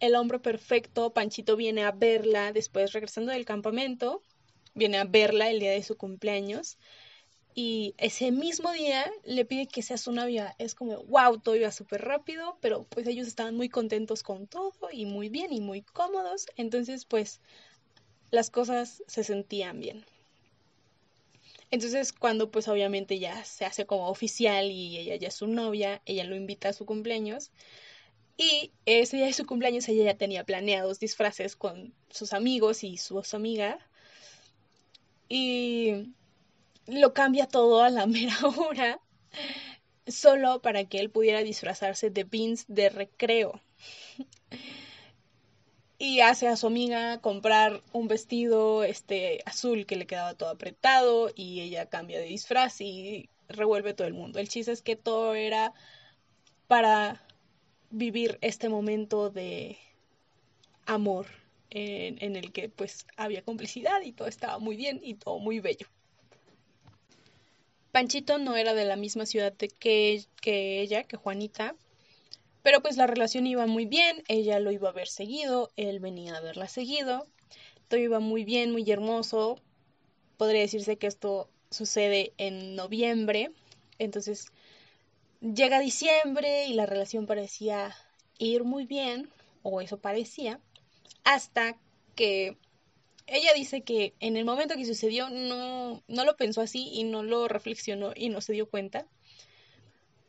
el 0.00 0.14
hombre 0.14 0.38
perfecto, 0.38 1.12
Panchito 1.12 1.56
viene 1.56 1.84
a 1.84 1.92
verla 1.92 2.52
después 2.52 2.92
regresando 2.92 3.32
del 3.32 3.44
campamento, 3.44 4.22
viene 4.74 4.98
a 4.98 5.04
verla 5.04 5.50
el 5.50 5.60
día 5.60 5.72
de 5.72 5.82
su 5.82 5.96
cumpleaños 5.96 6.78
y 7.54 7.94
ese 7.98 8.30
mismo 8.30 8.72
día 8.72 9.10
le 9.24 9.44
pide 9.44 9.66
que 9.66 9.82
sea 9.82 9.98
su 9.98 10.12
novia. 10.12 10.54
Es 10.58 10.74
como, 10.74 11.02
wow, 11.04 11.38
todo 11.38 11.54
iba 11.54 11.70
súper 11.70 12.02
rápido, 12.02 12.56
pero 12.60 12.84
pues 12.84 13.06
ellos 13.06 13.28
estaban 13.28 13.56
muy 13.56 13.68
contentos 13.68 14.22
con 14.22 14.46
todo 14.46 14.72
y 14.90 15.04
muy 15.04 15.28
bien 15.28 15.52
y 15.52 15.60
muy 15.60 15.82
cómodos. 15.82 16.46
Entonces, 16.56 17.04
pues 17.04 17.40
las 18.30 18.50
cosas 18.50 19.02
se 19.06 19.22
sentían 19.22 19.80
bien. 19.80 20.06
Entonces, 21.70 22.12
cuando 22.12 22.50
pues 22.50 22.68
obviamente 22.68 23.18
ya 23.18 23.44
se 23.44 23.64
hace 23.64 23.86
como 23.86 24.08
oficial 24.08 24.70
y 24.70 24.98
ella 24.98 25.16
ya 25.16 25.28
es 25.28 25.34
su 25.34 25.46
novia, 25.46 26.00
ella 26.06 26.24
lo 26.24 26.36
invita 26.36 26.70
a 26.70 26.72
su 26.72 26.86
cumpleaños. 26.86 27.50
Y 28.36 28.72
ese 28.86 29.18
día 29.18 29.26
de 29.26 29.32
su 29.32 29.46
cumpleaños 29.46 29.88
ella 29.88 30.04
ya 30.04 30.16
tenía 30.16 30.44
planeados 30.44 30.98
disfraces 30.98 31.56
con 31.56 31.94
sus 32.10 32.32
amigos 32.32 32.82
y 32.84 32.96
su 32.96 33.22
amiga. 33.32 33.78
Y 35.28 36.14
lo 36.86 37.12
cambia 37.14 37.46
todo 37.46 37.82
a 37.82 37.90
la 37.90 38.06
mera 38.06 38.36
hora, 38.56 39.00
solo 40.06 40.62
para 40.62 40.84
que 40.84 40.98
él 40.98 41.10
pudiera 41.10 41.42
disfrazarse 41.42 42.10
de 42.10 42.24
Beans 42.24 42.64
de 42.68 42.90
recreo 42.90 43.60
y 46.02 46.20
hace 46.20 46.48
a 46.48 46.56
su 46.56 46.66
amiga 46.66 47.20
comprar 47.20 47.80
un 47.92 48.08
vestido 48.08 48.82
este 48.82 49.40
azul 49.46 49.86
que 49.86 49.94
le 49.94 50.08
quedaba 50.08 50.34
todo 50.34 50.48
apretado 50.48 51.30
y 51.32 51.60
ella 51.60 51.86
cambia 51.86 52.18
de 52.18 52.24
disfraz 52.24 52.80
y 52.80 53.28
revuelve 53.46 53.94
todo 53.94 54.08
el 54.08 54.12
mundo. 54.12 54.40
El 54.40 54.48
chiste 54.48 54.72
es 54.72 54.82
que 54.82 54.96
todo 54.96 55.36
era 55.36 55.72
para 56.66 57.24
vivir 57.92 58.38
este 58.40 58.68
momento 58.68 59.30
de 59.30 59.78
amor 60.86 61.26
en, 61.70 62.36
el 62.36 62.52
que 62.52 62.68
pues 62.68 63.06
había 63.16 63.42
complicidad 63.42 64.02
y 64.02 64.12
todo 64.12 64.28
estaba 64.28 64.58
muy 64.58 64.76
bien 64.76 65.00
y 65.02 65.14
todo 65.14 65.38
muy 65.38 65.60
bello. 65.60 65.86
Panchito 67.92 68.38
no 68.38 68.56
era 68.56 68.74
de 68.74 68.84
la 68.84 68.96
misma 68.96 69.26
ciudad 69.26 69.54
que, 69.54 70.24
que 70.40 70.80
ella, 70.80 71.04
que 71.04 71.16
Juanita, 71.16 71.76
pero 72.62 72.80
pues 72.80 72.96
la 72.96 73.06
relación 73.06 73.46
iba 73.46 73.66
muy 73.66 73.86
bien, 73.86 74.22
ella 74.28 74.60
lo 74.60 74.70
iba 74.70 74.88
a 74.88 74.92
ver 74.92 75.08
seguido, 75.08 75.70
él 75.76 76.00
venía 76.00 76.36
a 76.36 76.40
verla 76.40 76.68
seguido, 76.68 77.26
todo 77.88 78.00
iba 78.00 78.20
muy 78.20 78.44
bien, 78.44 78.72
muy 78.72 78.90
hermoso. 78.90 79.58
Podría 80.38 80.62
decirse 80.62 80.96
que 80.96 81.06
esto 81.06 81.50
sucede 81.70 82.32
en 82.38 82.74
noviembre, 82.74 83.50
entonces 83.98 84.52
llega 85.42 85.80
diciembre 85.80 86.66
y 86.66 86.74
la 86.74 86.86
relación 86.86 87.26
parecía 87.26 87.94
ir 88.38 88.64
muy 88.64 88.86
bien, 88.86 89.28
o 89.62 89.80
eso 89.80 89.98
parecía, 89.98 90.60
hasta 91.24 91.76
que 92.14 92.56
ella 93.26 93.52
dice 93.54 93.82
que 93.82 94.14
en 94.20 94.36
el 94.36 94.44
momento 94.44 94.74
que 94.74 94.84
sucedió 94.84 95.28
no, 95.30 96.02
no 96.08 96.24
lo 96.24 96.36
pensó 96.36 96.60
así 96.60 96.90
y 96.92 97.04
no 97.04 97.22
lo 97.22 97.48
reflexionó 97.48 98.12
y 98.14 98.28
no 98.28 98.40
se 98.40 98.52
dio 98.52 98.68
cuenta 98.68 99.06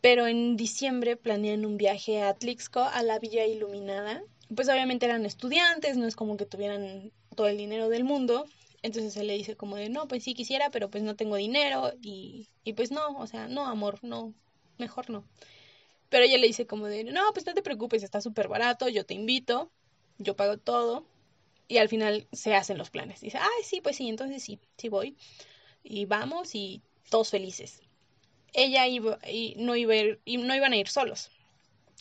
pero 0.04 0.28
en 0.28 0.58
diciembre 0.58 1.16
planean 1.16 1.66
un 1.66 1.78
viaje 1.78 2.22
a 2.22 2.28
Atlixco, 2.28 2.82
a 2.82 3.04
la 3.04 3.20
Villa 3.20 3.46
Iluminada. 3.46 4.22
Pues 4.54 4.68
obviamente 4.68 5.06
eran 5.06 5.26
estudiantes, 5.26 5.96
no 5.96 6.06
es 6.06 6.18
como 6.18 6.36
que 6.36 6.46
tuvieran 6.46 7.14
todo 7.38 7.48
el 7.48 7.56
dinero 7.56 7.88
del 7.88 8.04
mundo. 8.04 8.46
Entonces 8.82 9.16
él 9.16 9.28
le 9.28 9.38
dice 9.38 9.56
como 9.56 9.78
de, 9.78 9.88
no, 9.88 10.10
pues 10.10 10.26
sí 10.26 10.34
quisiera, 10.34 10.72
pero 10.72 10.90
pues 10.90 11.04
no 11.04 11.16
tengo 11.16 11.38
dinero 11.38 11.94
y, 12.02 12.50
y 12.66 12.74
pues 12.74 12.92
no, 12.92 13.18
o 13.18 13.28
sea, 13.28 13.48
no, 13.48 13.66
amor, 13.66 14.00
no, 14.02 14.34
mejor 14.78 15.10
no. 15.10 15.26
Pero 16.10 16.26
ella 16.26 16.38
le 16.38 16.48
dice 16.48 16.68
como 16.68 16.88
de, 16.88 17.04
no, 17.04 17.22
pues 17.34 17.46
no 17.46 17.54
te 17.54 17.64
preocupes, 17.64 18.04
está 18.04 18.22
súper 18.22 18.48
barato, 18.48 18.88
yo 18.90 19.06
te 19.06 19.14
invito, 19.14 19.72
yo 20.18 20.36
pago 20.36 20.58
todo. 20.58 21.06
Y 21.68 21.78
al 21.78 21.90
final 21.90 22.28
se 22.32 22.56
hacen 22.56 22.78
los 22.78 22.90
planes. 22.90 23.22
Dice, 23.22 23.38
ay, 23.40 23.64
sí, 23.64 23.82
pues 23.82 23.96
sí, 23.96 24.10
entonces 24.10 24.44
sí, 24.44 24.60
sí 24.78 24.90
voy. 24.90 25.16
Y 25.84 26.06
vamos 26.06 26.56
y 26.56 26.82
todos 27.10 27.30
felices 27.30 27.82
ella 28.54 28.88
iba, 28.88 29.20
y 29.28 29.56
no, 29.58 29.76
iba 29.76 29.96
y 30.26 30.38
no 30.38 30.56
iban 30.56 30.74
a 30.74 30.78
ir 30.78 30.88
solos. 30.88 31.30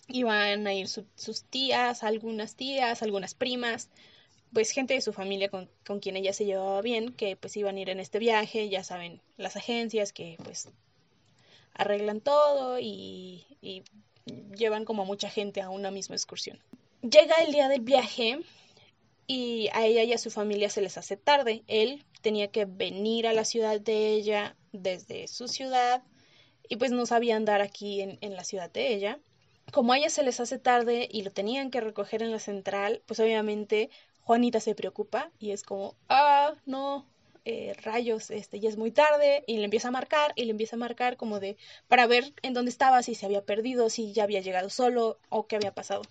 Iban 0.09 0.67
a 0.67 0.75
ir 0.75 0.89
sus 0.89 1.45
tías, 1.49 2.03
algunas 2.03 2.55
tías, 2.57 3.03
algunas 3.03 3.35
primas, 3.35 3.89
pues 4.53 4.71
gente 4.71 4.95
de 4.95 5.01
su 5.01 5.13
familia 5.13 5.49
con, 5.49 5.71
con, 5.87 6.01
quien 6.01 6.17
ella 6.17 6.33
se 6.33 6.45
llevaba 6.45 6.83
bien, 6.83 7.13
que 7.13 7.37
pues 7.37 7.57
iban 7.57 7.77
a 7.77 7.81
ir 7.81 7.89
en 7.89 8.01
este 8.01 8.19
viaje, 8.19 8.69
ya 8.69 8.85
saben, 8.85 9.23
las 9.39 9.57
agencias 9.57 10.13
que 10.13 10.37
pues 10.45 10.69
arreglan 11.75 12.21
todo 12.21 12.79
y, 12.79 13.47
llevan 14.57 14.85
como 14.85 15.05
mucha 15.05 15.29
gente 15.29 15.61
a 15.61 15.71
una 15.71 15.91
misma 15.91 16.15
excursión. 16.15 16.59
Llega 17.03 17.35
el 17.45 17.53
día 17.53 17.69
del 17.69 17.81
viaje 17.81 18.39
y 19.27 19.69
a 19.73 19.85
ella 19.85 20.05
y 20.05 20.13
a 20.13 20.19
su 20.19 20.31
familia 20.31 20.71
se 20.71 20.81
les 20.81 20.97
hace 20.97 21.17
tarde. 21.17 21.65
Él 21.67 22.05
tenía 22.21 22.49
que 22.49 22.65
venir 22.65 23.27
a 23.27 23.33
la 23.33 23.45
ciudad 23.45 23.81
de 23.81 24.11
ella 24.11 24.57
desde 24.73 25.27
su 25.27 25.49
ciudad 25.49 26.05
y 26.69 26.77
pues 26.77 26.93
no 26.93 27.05
sabía 27.07 27.37
andar 27.37 27.61
aquí 27.61 28.01
en, 28.01 28.19
en 28.21 28.37
la 28.37 28.45
ciudad 28.45 28.71
de 28.71 28.95
ella. 28.95 29.19
Como 29.73 29.93
a 29.93 29.99
ella 29.99 30.11
se 30.11 30.23
les 30.23 30.39
hace 30.39 30.59
tarde 30.59 31.09
y 31.11 31.23
lo 31.23 31.31
tenían 31.31 31.71
que 31.71 31.81
recoger 31.81 32.23
en 32.23 32.31
la 32.31 32.39
central, 32.39 33.03
pues 33.07 33.19
obviamente 33.19 33.91
Juanita 34.21 34.61
se 34.61 34.75
preocupa 34.75 35.31
y 35.39 35.51
es 35.51 35.63
como, 35.65 35.97
ah, 36.09 36.55
no, 36.65 37.07
eh, 37.45 37.75
rayos, 37.83 38.31
este, 38.31 38.61
ya 38.61 38.69
es 38.69 38.77
muy 38.77 38.91
tarde, 38.91 39.45
y 39.47 39.59
le 39.59 39.65
empieza 39.65 39.89
a 39.89 39.91
marcar, 39.91 40.33
y 40.37 40.45
le 40.45 40.53
empieza 40.53 40.77
a 40.77 40.79
marcar 40.79 41.17
como 41.17 41.41
de, 41.41 41.57
para 41.89 42.07
ver 42.07 42.33
en 42.43 42.55
dónde 42.55 42.71
estaba, 42.71 43.03
si 43.03 43.15
se 43.15 43.27
había 43.27 43.45
perdido, 43.45 43.91
si 43.91 44.13
ya 44.13 44.25
había 44.25 44.41
llegado 44.41 44.71
solo, 44.71 45.19
o 45.29 45.47
qué 45.47 45.57
había 45.57 45.75
pasado. 45.75 46.03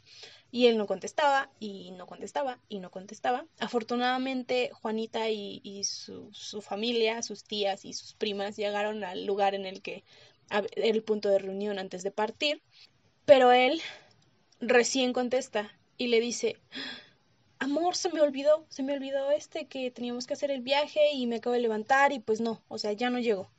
Y 0.51 0.67
él 0.67 0.77
no 0.77 0.88
contestaba, 0.88 1.50
y 1.59 1.91
no 1.91 2.07
contestaba, 2.07 2.59
y 2.67 2.79
no 2.79 2.91
contestaba. 2.91 3.45
Afortunadamente, 3.59 4.71
Juanita 4.73 5.29
y, 5.29 5.83
su, 5.85 6.29
su 6.33 6.61
familia, 6.61 7.23
sus 7.23 7.43
tías 7.43 7.85
y 7.85 7.93
sus 7.93 8.13
primas 8.13 8.57
llegaron 8.57 9.03
al 9.03 9.25
lugar 9.25 9.55
en 9.55 9.65
el 9.65 9.81
que 9.81 10.03
era 10.50 10.67
el 10.75 11.03
punto 11.03 11.29
de 11.29 11.39
reunión 11.39 11.79
antes 11.79 12.03
de 12.03 12.11
partir, 12.11 12.61
pero 13.25 13.51
él 13.53 13.81
recién 14.59 15.13
contesta 15.13 15.71
y 15.97 16.07
le 16.07 16.19
dice, 16.19 16.57
amor, 17.61 17.95
se 17.95 18.09
me 18.09 18.21
olvidó, 18.21 18.65
se 18.69 18.83
me 18.83 18.93
olvidó 18.93 19.31
este 19.31 19.67
que 19.67 19.91
teníamos 19.91 20.25
que 20.25 20.33
hacer 20.33 20.51
el 20.51 20.61
viaje 20.61 21.11
y 21.13 21.27
me 21.27 21.37
acabo 21.37 21.53
de 21.53 21.61
levantar 21.61 22.11
y 22.11 22.19
pues 22.19 22.41
no, 22.41 22.61
o 22.67 22.77
sea, 22.77 22.91
ya 22.93 23.09
no 23.09 23.19
llegó. 23.19 23.49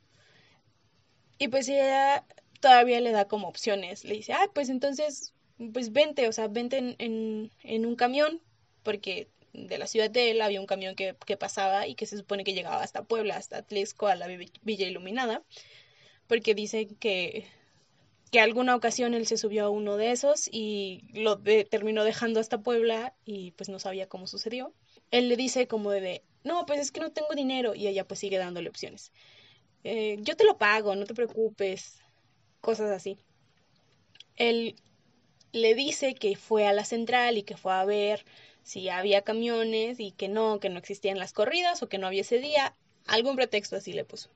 Y 1.39 1.47
pues 1.47 1.67
ella 1.69 2.25
todavía 2.59 2.99
le 3.01 3.11
da 3.11 3.27
como 3.27 3.47
opciones, 3.47 4.03
le 4.03 4.15
dice, 4.15 4.33
ah, 4.33 4.49
pues 4.53 4.69
entonces 4.69 5.33
pues 5.73 5.93
vente, 5.93 6.27
o 6.27 6.33
sea, 6.33 6.47
vente 6.49 6.95
en, 6.97 7.85
un 7.85 7.95
camión, 7.95 8.41
porque 8.83 9.29
de 9.53 9.77
la 9.77 9.87
ciudad 9.87 10.09
de 10.09 10.31
él 10.31 10.41
había 10.41 10.59
un 10.59 10.67
camión 10.67 10.95
que, 10.95 11.15
que, 11.25 11.37
pasaba 11.37 11.87
y 11.87 11.95
que 11.95 12.05
se 12.05 12.17
supone 12.17 12.43
que 12.43 12.53
llegaba 12.53 12.83
hasta 12.83 13.03
Puebla, 13.03 13.37
hasta 13.37 13.61
Tlexco, 13.61 14.07
a 14.07 14.15
la 14.15 14.27
Villa 14.27 14.87
Iluminada, 14.87 15.43
porque 16.27 16.55
dicen 16.55 16.95
que, 16.95 17.45
que 18.33 18.39
alguna 18.39 18.75
ocasión 18.75 19.13
él 19.13 19.27
se 19.27 19.37
subió 19.37 19.65
a 19.65 19.69
uno 19.69 19.95
de 19.95 20.09
esos 20.09 20.49
y 20.51 21.03
lo 21.13 21.39
terminó 21.69 22.03
dejando 22.03 22.39
hasta 22.39 22.63
Puebla 22.63 23.13
y 23.25 23.51
pues 23.51 23.69
no 23.69 23.77
sabía 23.77 24.09
cómo 24.09 24.25
sucedió. 24.25 24.73
Él 25.11 25.29
le 25.29 25.37
dice 25.37 25.67
como 25.67 25.91
de, 25.91 26.23
no, 26.43 26.65
pues 26.65 26.79
es 26.79 26.91
que 26.91 26.99
no 26.99 27.11
tengo 27.11 27.35
dinero 27.35 27.75
y 27.75 27.87
ella 27.87 28.07
pues 28.07 28.19
sigue 28.19 28.39
dándole 28.39 28.69
opciones. 28.69 29.11
Eh, 29.83 30.17
yo 30.21 30.35
te 30.35 30.45
lo 30.45 30.57
pago, 30.57 30.95
no 30.95 31.05
te 31.05 31.13
preocupes, 31.13 31.99
cosas 32.59 32.89
así. 32.89 33.19
Él 34.35 34.77
le 35.51 35.75
dice 35.75 36.15
que 36.15 36.35
fue 36.35 36.65
a 36.65 36.73
la 36.73 36.85
central 36.85 37.37
y 37.37 37.43
que 37.43 37.55
fue 37.55 37.73
a 37.73 37.85
ver 37.85 38.25
si 38.63 38.89
había 38.89 39.21
camiones 39.21 39.99
y 39.99 40.11
que 40.11 40.27
no, 40.27 40.59
que 40.59 40.69
no 40.69 40.79
existían 40.79 41.19
las 41.19 41.33
corridas 41.33 41.83
o 41.83 41.87
que 41.87 41.99
no 41.99 42.07
había 42.07 42.21
ese 42.21 42.39
día. 42.39 42.73
Algún 43.05 43.35
pretexto 43.35 43.75
así 43.75 43.93
le 43.93 44.05
puso. 44.05 44.31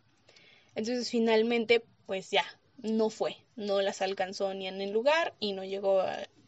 Entonces 0.75 1.09
finalmente, 1.09 1.83
pues 2.05 2.29
ya, 2.29 2.45
no 2.87 3.09
fue, 3.09 3.37
no 3.55 3.81
las 3.81 4.01
alcanzó 4.01 4.53
ni 4.53 4.67
en 4.67 4.81
el 4.81 4.91
lugar 4.91 5.33
y 5.39 5.53
no 5.53 5.63
llegó 5.63 6.03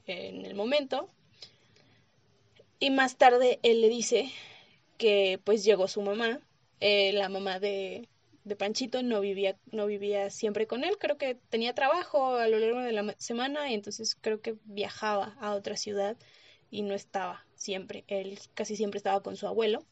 en 0.06 0.46
el 0.46 0.56
momento. 0.56 1.08
Y 2.80 2.90
más 2.92 3.18
tarde 3.18 3.60
él 3.64 3.82
le 3.82 3.90
dice 3.90 4.32
que 4.98 5.40
pues 5.44 5.64
llegó 5.64 5.88
su 5.88 6.02
mamá, 6.02 6.40
eh, 6.80 7.12
la 7.14 7.30
mamá 7.30 7.60
de, 7.60 8.08
de 8.46 8.56
Panchito 8.56 9.04
no 9.04 9.20
vivía, 9.22 9.58
no 9.72 9.86
vivía 9.86 10.30
siempre 10.30 10.66
con 10.66 10.84
él, 10.84 10.98
creo 10.98 11.18
que 11.18 11.36
tenía 11.50 11.76
trabajo 11.76 12.38
a 12.38 12.48
lo 12.48 12.58
largo 12.58 12.80
de 12.80 12.94
la 12.94 13.16
semana 13.18 13.70
y 13.70 13.74
entonces 13.74 14.16
creo 14.20 14.42
que 14.42 14.56
viajaba 14.64 15.36
a 15.40 15.54
otra 15.54 15.76
ciudad 15.76 16.18
y 16.72 16.84
no 16.84 16.94
estaba 16.94 17.46
siempre, 17.56 18.06
él 18.08 18.40
casi 18.54 18.76
siempre 18.76 18.98
estaba 18.98 19.22
con 19.22 19.36
su 19.36 19.48
abuelo. 19.48 19.84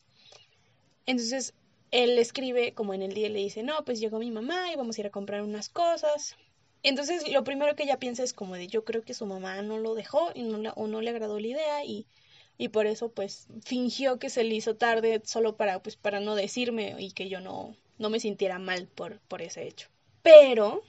Entonces 1.05 1.53
él 1.91 2.17
escribe 2.19 2.73
como 2.73 2.93
en 2.93 3.01
el 3.01 3.13
día 3.13 3.29
le 3.29 3.39
dice, 3.39 3.63
no, 3.63 3.83
pues 3.85 3.99
llegó 3.99 4.19
mi 4.19 4.31
mamá 4.31 4.71
y 4.71 4.75
vamos 4.75 4.97
a 4.97 5.01
ir 5.01 5.07
a 5.07 5.11
comprar 5.11 5.41
unas 5.41 5.69
cosas. 5.69 6.35
Entonces 6.83 7.29
lo 7.31 7.43
primero 7.43 7.75
que 7.75 7.83
ella 7.83 7.99
piensa 7.99 8.23
es 8.23 8.33
como 8.33 8.55
de 8.55 8.67
yo 8.67 8.83
creo 8.85 9.03
que 9.03 9.13
su 9.13 9.25
mamá 9.25 9.61
no 9.61 9.77
lo 9.77 9.95
dejó 9.95 10.31
y 10.35 10.43
no 10.43 10.71
o 10.75 10.87
no 10.87 11.01
le 11.01 11.09
agradó 11.09 11.39
la 11.39 11.47
idea 11.47 11.85
y, 11.85 12.05
y 12.57 12.69
por 12.69 12.87
eso 12.87 13.09
pues 13.09 13.47
fingió 13.63 14.19
que 14.19 14.29
se 14.29 14.43
le 14.43 14.55
hizo 14.55 14.75
tarde 14.75 15.21
solo 15.25 15.55
para 15.55 15.81
pues 15.81 15.95
para 15.95 16.19
no 16.19 16.35
decirme 16.35 16.95
y 16.99 17.11
que 17.11 17.29
yo 17.29 17.41
no, 17.41 17.75
no 17.97 18.09
me 18.09 18.19
sintiera 18.19 18.59
mal 18.59 18.87
por, 18.87 19.19
por 19.21 19.41
ese 19.41 19.67
hecho. 19.67 19.89
Pero, 20.21 20.83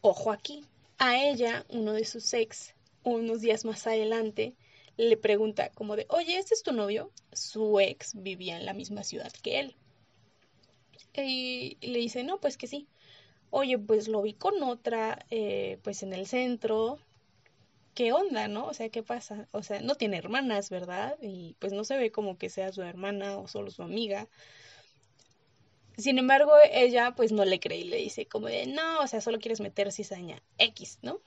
ojo 0.00 0.32
aquí, 0.32 0.64
a 0.98 1.22
ella, 1.22 1.64
uno 1.68 1.92
de 1.92 2.04
sus 2.04 2.32
ex, 2.34 2.74
unos 3.02 3.40
días 3.40 3.64
más 3.64 3.86
adelante, 3.86 4.54
le 4.96 5.16
pregunta 5.16 5.70
como 5.70 5.94
de, 5.94 6.06
oye, 6.08 6.38
¿este 6.38 6.54
es 6.54 6.62
tu 6.62 6.72
novio? 6.72 7.12
Su 7.32 7.78
ex 7.80 8.14
vivía 8.14 8.56
en 8.56 8.66
la 8.66 8.72
misma 8.72 9.04
ciudad 9.04 9.30
que 9.30 9.60
él. 9.60 9.76
Y 11.24 11.78
le 11.80 11.98
dice, 11.98 12.24
no, 12.24 12.38
pues 12.38 12.56
que 12.56 12.66
sí. 12.66 12.86
Oye, 13.50 13.78
pues 13.78 14.08
lo 14.08 14.22
vi 14.22 14.34
con 14.34 14.62
otra, 14.62 15.24
eh, 15.30 15.78
pues 15.82 16.02
en 16.02 16.12
el 16.12 16.26
centro. 16.26 16.98
¿Qué 17.94 18.12
onda, 18.12 18.48
no? 18.48 18.66
O 18.66 18.74
sea, 18.74 18.90
¿qué 18.90 19.02
pasa? 19.02 19.48
O 19.52 19.62
sea, 19.62 19.80
no 19.80 19.94
tiene 19.94 20.18
hermanas, 20.18 20.68
¿verdad? 20.68 21.16
Y 21.22 21.56
pues 21.58 21.72
no 21.72 21.84
se 21.84 21.96
ve 21.96 22.10
como 22.10 22.36
que 22.36 22.50
sea 22.50 22.72
su 22.72 22.82
hermana 22.82 23.38
o 23.38 23.48
solo 23.48 23.70
su 23.70 23.82
amiga. 23.82 24.28
Sin 25.96 26.18
embargo, 26.18 26.52
ella 26.70 27.14
pues 27.16 27.32
no 27.32 27.44
le 27.44 27.58
cree 27.58 27.78
y 27.78 27.84
le 27.84 27.96
dice 27.96 28.26
como 28.26 28.48
de, 28.48 28.66
no, 28.66 29.00
o 29.00 29.06
sea, 29.06 29.22
solo 29.22 29.38
quieres 29.38 29.60
meter 29.60 29.92
cizaña 29.92 30.42
X, 30.58 30.98
¿no? 31.00 31.20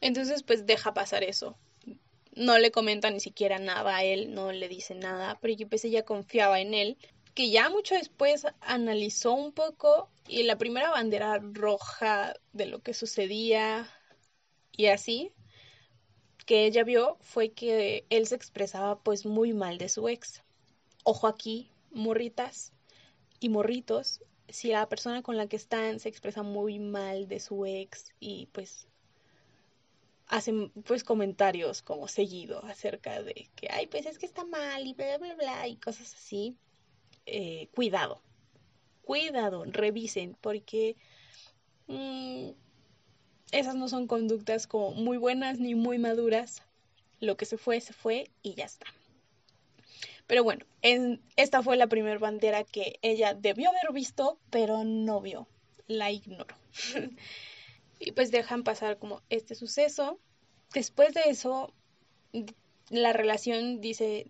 Entonces 0.00 0.44
pues 0.44 0.64
deja 0.64 0.94
pasar 0.94 1.24
eso. 1.24 1.56
No 2.34 2.58
le 2.58 2.70
comenta 2.70 3.10
ni 3.10 3.20
siquiera 3.20 3.58
nada 3.58 3.96
a 3.96 4.04
él, 4.04 4.32
no 4.32 4.52
le 4.52 4.68
dice 4.68 4.94
nada, 4.94 5.38
pero 5.40 5.54
pues 5.68 5.84
ella 5.84 6.04
confiaba 6.04 6.60
en 6.60 6.72
él, 6.74 6.96
que 7.34 7.50
ya 7.50 7.70
mucho 7.70 7.94
después 7.94 8.46
analizó 8.60 9.32
un 9.32 9.52
poco 9.52 10.10
y 10.28 10.42
la 10.42 10.58
primera 10.58 10.90
bandera 10.90 11.38
roja 11.40 12.34
de 12.52 12.66
lo 12.66 12.80
que 12.82 12.94
sucedía 12.94 13.90
y 14.72 14.86
así 14.86 15.32
que 16.46 16.66
ella 16.66 16.84
vio 16.84 17.18
fue 17.20 17.52
que 17.52 18.04
él 18.10 18.26
se 18.26 18.34
expresaba 18.34 18.98
pues 19.00 19.24
muy 19.24 19.52
mal 19.52 19.78
de 19.78 19.88
su 19.88 20.08
ex. 20.08 20.42
Ojo 21.04 21.26
aquí, 21.26 21.70
morritas, 21.90 22.72
y 23.42 23.48
morritos, 23.48 24.20
si 24.48 24.68
la 24.68 24.88
persona 24.88 25.22
con 25.22 25.36
la 25.36 25.46
que 25.46 25.56
están 25.56 25.98
se 25.98 26.08
expresa 26.08 26.42
muy 26.42 26.78
mal 26.78 27.28
de 27.28 27.40
su 27.40 27.66
ex 27.66 28.12
y 28.20 28.46
pues 28.52 28.86
hacen 30.26 30.70
pues 30.84 31.04
comentarios 31.04 31.82
como 31.82 32.08
seguido 32.08 32.64
acerca 32.64 33.22
de 33.22 33.48
que, 33.54 33.68
ay, 33.70 33.86
pues 33.86 34.06
es 34.06 34.18
que 34.18 34.26
está 34.26 34.44
mal 34.44 34.86
y 34.86 34.94
bla, 34.94 35.18
bla, 35.18 35.34
bla 35.34 35.68
y 35.68 35.76
cosas 35.76 36.14
así, 36.14 36.56
eh, 37.26 37.68
cuidado, 37.74 38.20
cuidado, 39.02 39.64
revisen 39.66 40.36
porque 40.40 40.96
mm, 41.86 42.50
esas 43.52 43.74
no 43.74 43.88
son 43.88 44.06
conductas 44.06 44.66
como 44.66 44.92
muy 44.92 45.18
buenas 45.18 45.58
ni 45.58 45.74
muy 45.74 45.98
maduras. 45.98 46.62
Lo 47.20 47.36
que 47.36 47.44
se 47.44 47.58
fue, 47.58 47.80
se 47.80 47.92
fue 47.92 48.30
y 48.42 48.54
ya 48.54 48.64
está. 48.64 48.86
Pero 50.26 50.42
bueno, 50.42 50.64
esta 51.36 51.62
fue 51.62 51.76
la 51.76 51.86
primera 51.86 52.18
bandera 52.18 52.64
que 52.64 52.98
ella 53.02 53.34
debió 53.34 53.68
haber 53.68 53.92
visto, 53.92 54.38
pero 54.50 54.82
no 54.84 55.20
vio. 55.20 55.46
La 55.86 56.10
ignoró. 56.10 56.56
y 58.00 58.12
pues 58.12 58.30
dejan 58.30 58.64
pasar 58.64 58.98
como 58.98 59.20
este 59.28 59.54
suceso. 59.54 60.18
Después 60.72 61.12
de 61.12 61.24
eso, 61.26 61.72
la 62.88 63.12
relación 63.12 63.80
dice, 63.80 64.26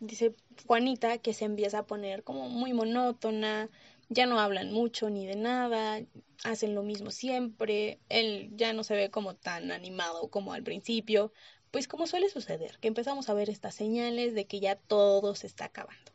dice 0.00 0.34
Juanita 0.66 1.18
que 1.18 1.34
se 1.34 1.44
empieza 1.44 1.80
a 1.80 1.86
poner 1.86 2.22
como 2.22 2.48
muy 2.48 2.72
monótona, 2.72 3.70
ya 4.08 4.26
no 4.26 4.38
hablan 4.38 4.72
mucho 4.72 5.10
ni 5.10 5.26
de 5.26 5.36
nada, 5.36 6.00
hacen 6.44 6.74
lo 6.74 6.82
mismo 6.82 7.10
siempre, 7.10 7.98
él 8.08 8.50
ya 8.54 8.72
no 8.72 8.84
se 8.84 8.94
ve 8.94 9.10
como 9.10 9.34
tan 9.34 9.72
animado 9.72 10.28
como 10.28 10.52
al 10.52 10.62
principio, 10.62 11.32
pues 11.70 11.88
como 11.88 12.06
suele 12.06 12.28
suceder, 12.28 12.78
que 12.78 12.88
empezamos 12.88 13.28
a 13.28 13.34
ver 13.34 13.50
estas 13.50 13.74
señales 13.74 14.34
de 14.34 14.46
que 14.46 14.60
ya 14.60 14.76
todo 14.76 15.34
se 15.34 15.46
está 15.46 15.66
acabando. 15.66 16.12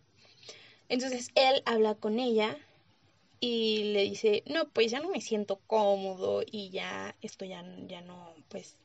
Entonces 0.89 1.29
él 1.35 1.61
habla 1.65 1.95
con 1.95 2.19
ella 2.19 2.57
y 3.39 3.91
le 3.93 4.03
dice, 4.03 4.43
no, 4.45 4.69
pues 4.69 4.91
ya 4.91 4.99
no 4.99 5.09
me 5.09 5.21
siento 5.21 5.59
cómodo 5.67 6.43
y 6.49 6.69
ya 6.69 7.15
esto 7.21 7.45
ya, 7.45 7.65
ya 7.87 8.01
no, 8.01 8.35
pues 8.49 8.77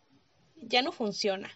ya 0.56 0.82
no 0.82 0.92
funciona. 0.92 1.50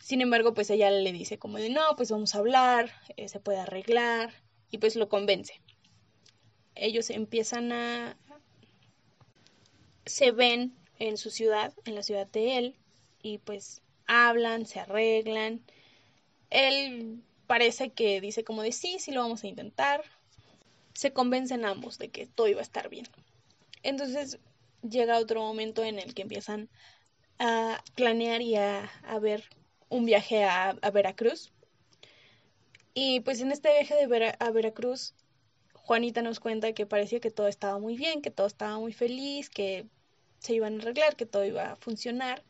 Sin 0.00 0.20
embargo, 0.20 0.54
pues 0.54 0.70
ella 0.70 0.90
le 0.90 1.12
dice 1.12 1.38
como 1.38 1.58
de, 1.58 1.70
no, 1.70 1.94
pues 1.96 2.10
vamos 2.10 2.34
a 2.34 2.38
hablar, 2.38 2.90
eh, 3.16 3.28
se 3.28 3.38
puede 3.38 3.60
arreglar 3.60 4.32
y 4.70 4.78
pues 4.78 4.96
lo 4.96 5.08
convence. 5.08 5.60
Ellos 6.74 7.10
empiezan 7.10 7.70
a... 7.72 8.16
se 10.06 10.32
ven 10.32 10.74
en 10.98 11.16
su 11.16 11.30
ciudad, 11.30 11.72
en 11.84 11.94
la 11.94 12.02
ciudad 12.02 12.26
de 12.26 12.58
él, 12.58 12.76
y 13.22 13.38
pues 13.38 13.82
hablan, 14.06 14.66
se 14.66 14.80
arreglan. 14.80 15.62
Él 16.50 17.22
parece 17.46 17.90
que 17.90 18.20
dice 18.20 18.44
como 18.44 18.62
de 18.62 18.72
sí, 18.72 18.98
sí 18.98 19.12
lo 19.12 19.20
vamos 19.20 19.44
a 19.44 19.48
intentar. 19.48 20.02
Se 20.94 21.12
convencen 21.12 21.64
ambos 21.64 21.98
de 21.98 22.08
que 22.08 22.26
todo 22.26 22.48
iba 22.48 22.60
a 22.60 22.62
estar 22.62 22.88
bien. 22.88 23.06
Entonces 23.82 24.38
llega 24.82 25.18
otro 25.18 25.40
momento 25.40 25.84
en 25.84 25.98
el 25.98 26.14
que 26.14 26.22
empiezan 26.22 26.68
a 27.38 27.82
planear 27.94 28.42
y 28.42 28.56
a, 28.56 28.90
ver 29.20 29.44
un 29.90 30.06
viaje 30.06 30.44
a, 30.44 30.72
Veracruz. 30.92 31.52
Y 32.94 33.20
pues 33.20 33.40
en 33.40 33.52
este 33.52 33.70
viaje 33.72 33.94
de 33.94 34.36
a 34.38 34.50
Veracruz, 34.50 35.14
Juanita 35.74 36.22
nos 36.22 36.40
cuenta 36.40 36.72
que 36.72 36.86
parecía 36.86 37.20
que 37.20 37.30
todo 37.30 37.48
estaba 37.48 37.78
muy 37.78 37.96
bien, 37.96 38.22
que 38.22 38.30
todo 38.30 38.46
estaba 38.46 38.78
muy 38.78 38.92
feliz, 38.92 39.50
que 39.50 39.86
se 40.38 40.54
iban 40.54 40.78
a 40.78 40.82
arreglar, 40.82 41.16
que 41.16 41.26
todo 41.26 41.44
iba 41.44 41.72
a 41.72 41.76
funcionar. 41.76 42.42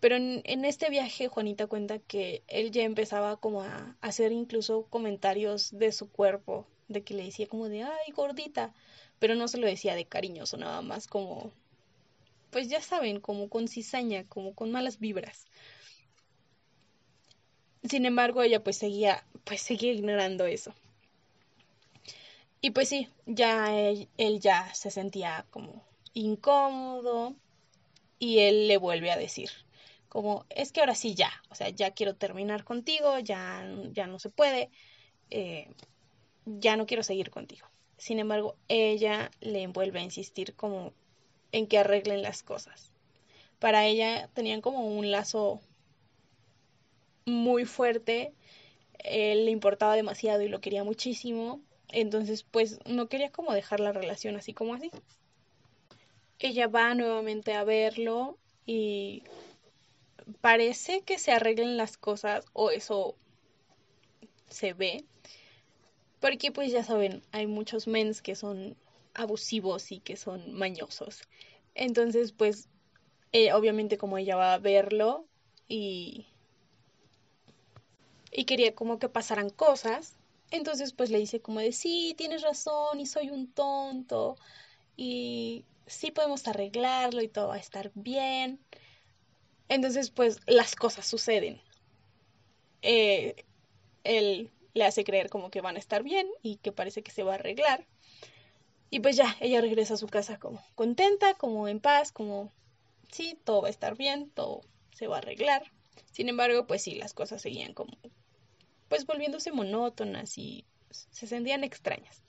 Pero 0.00 0.16
en, 0.16 0.64
este 0.64 0.90
viaje 0.90 1.28
Juanita 1.28 1.66
cuenta 1.66 1.98
que 1.98 2.42
él 2.48 2.70
ya 2.70 2.82
empezaba 2.82 3.38
como 3.38 3.62
a 3.62 3.96
hacer 4.00 4.30
incluso 4.30 4.86
comentarios 4.90 5.76
de 5.76 5.90
su 5.90 6.10
cuerpo 6.10 6.66
de 6.88 7.02
que 7.02 7.14
le 7.14 7.24
decía 7.24 7.48
como 7.48 7.68
de, 7.68 7.82
ay, 7.82 8.12
gordita, 8.14 8.72
pero 9.18 9.34
no 9.34 9.48
se 9.48 9.58
lo 9.58 9.66
decía 9.66 9.94
de 9.94 10.04
cariñoso, 10.04 10.56
nada 10.56 10.82
más 10.82 11.06
como, 11.06 11.50
pues 12.50 12.68
ya 12.68 12.80
saben, 12.80 13.20
como 13.20 13.48
con 13.48 13.68
cizaña, 13.68 14.24
como 14.28 14.54
con 14.54 14.70
malas 14.70 14.98
vibras. 15.00 15.46
Sin 17.88 18.06
embargo, 18.06 18.42
ella 18.42 18.62
pues 18.62 18.76
seguía, 18.76 19.24
pues 19.44 19.60
seguía 19.62 19.92
ignorando 19.92 20.46
eso. 20.46 20.74
Y 22.60 22.70
pues 22.70 22.88
sí, 22.88 23.08
ya 23.26 23.78
él, 23.78 24.40
ya 24.40 24.74
se 24.74 24.90
sentía 24.90 25.46
como 25.50 25.84
incómodo 26.14 27.34
y 28.18 28.40
él 28.40 28.66
le 28.66 28.78
vuelve 28.78 29.10
a 29.10 29.16
decir, 29.16 29.50
como, 30.08 30.46
es 30.48 30.72
que 30.72 30.80
ahora 30.80 30.94
sí 30.94 31.14
ya, 31.14 31.30
o 31.50 31.54
sea, 31.54 31.68
ya 31.68 31.92
quiero 31.92 32.16
terminar 32.16 32.64
contigo, 32.64 33.18
ya, 33.18 33.64
ya 33.92 34.06
no 34.06 34.18
se 34.18 34.30
puede, 34.30 34.70
eh, 35.30 35.68
ya 36.46 36.76
no 36.76 36.86
quiero 36.86 37.02
seguir 37.02 37.30
contigo. 37.30 37.68
Sin 37.98 38.18
embargo, 38.18 38.56
ella 38.68 39.30
le 39.40 39.66
vuelve 39.68 40.00
a 40.00 40.04
insistir 40.04 40.54
como 40.54 40.92
en 41.52 41.66
que 41.66 41.78
arreglen 41.78 42.22
las 42.22 42.42
cosas. 42.42 42.92
Para 43.58 43.86
ella 43.86 44.28
tenían 44.34 44.60
como 44.60 44.86
un 44.86 45.10
lazo 45.10 45.60
muy 47.26 47.64
fuerte, 47.64 48.32
él 49.00 49.44
le 49.44 49.50
importaba 49.50 49.96
demasiado 49.96 50.42
y 50.42 50.48
lo 50.48 50.60
quería 50.60 50.84
muchísimo, 50.84 51.60
entonces 51.88 52.44
pues 52.44 52.78
no 52.86 53.08
quería 53.08 53.30
como 53.30 53.52
dejar 53.52 53.80
la 53.80 53.92
relación 53.92 54.36
así 54.36 54.54
como 54.54 54.74
así. 54.74 54.90
Ella 56.38 56.68
va 56.68 56.94
nuevamente 56.94 57.54
a 57.54 57.64
verlo 57.64 58.38
y 58.64 59.22
parece 60.40 61.02
que 61.02 61.18
se 61.18 61.32
arreglen 61.32 61.76
las 61.76 61.96
cosas 61.96 62.44
o 62.52 62.70
eso 62.70 63.16
se 64.48 64.72
ve. 64.72 65.04
Porque 66.20 66.50
pues 66.52 66.72
ya 66.72 66.82
saben, 66.82 67.22
hay 67.32 67.46
muchos 67.46 67.86
mens 67.86 68.22
que 68.22 68.34
son 68.34 68.76
abusivos 69.14 69.92
y 69.92 70.00
que 70.00 70.16
son 70.16 70.52
mañosos. 70.52 71.22
Entonces 71.74 72.32
pues 72.32 72.68
eh, 73.32 73.52
obviamente 73.52 73.98
como 73.98 74.18
ella 74.18 74.36
va 74.36 74.54
a 74.54 74.58
verlo 74.58 75.26
y 75.68 76.26
y 78.36 78.44
quería 78.44 78.74
como 78.74 78.98
que 78.98 79.08
pasaran 79.08 79.48
cosas, 79.48 80.14
entonces 80.50 80.92
pues 80.92 81.10
le 81.10 81.18
dice 81.18 81.40
como 81.40 81.60
de 81.60 81.72
sí, 81.72 82.14
tienes 82.18 82.42
razón 82.42 83.00
y 83.00 83.06
soy 83.06 83.30
un 83.30 83.50
tonto 83.50 84.36
y 84.96 85.64
sí 85.86 86.10
podemos 86.10 86.46
arreglarlo 86.46 87.22
y 87.22 87.28
todo 87.28 87.48
va 87.48 87.54
a 87.54 87.58
estar 87.58 87.90
bien. 87.94 88.60
Entonces, 89.68 90.10
pues 90.10 90.40
las 90.46 90.76
cosas 90.76 91.06
suceden. 91.06 91.60
Eh, 92.82 93.44
él 94.04 94.50
le 94.74 94.84
hace 94.84 95.02
creer 95.02 95.30
como 95.30 95.50
que 95.50 95.62
van 95.62 95.76
a 95.76 95.80
estar 95.80 96.02
bien 96.02 96.28
y 96.42 96.56
que 96.56 96.72
parece 96.72 97.02
que 97.02 97.12
se 97.12 97.22
va 97.22 97.32
a 97.32 97.36
arreglar. 97.36 97.86
Y 98.90 99.00
pues 99.00 99.16
ya, 99.16 99.34
ella 99.40 99.62
regresa 99.62 99.94
a 99.94 99.96
su 99.96 100.06
casa 100.08 100.38
como 100.38 100.62
contenta, 100.74 101.34
como 101.34 101.68
en 101.68 101.80
paz, 101.80 102.12
como 102.12 102.52
sí, 103.10 103.38
todo 103.44 103.62
va 103.62 103.68
a 103.68 103.70
estar 103.70 103.96
bien, 103.96 104.30
todo 104.30 104.60
se 104.92 105.06
va 105.06 105.16
a 105.16 105.18
arreglar. 105.20 105.72
Sin 106.12 106.28
embargo, 106.28 106.66
pues 106.66 106.82
sí, 106.82 106.94
las 106.94 107.14
cosas 107.14 107.42
seguían 107.42 107.72
como 107.74 107.96
pues 108.88 109.06
volviéndose 109.06 109.52
monótonas 109.52 110.38
y 110.38 110.64
se 110.90 111.26
sentían 111.26 111.64
extrañas. 111.64 112.22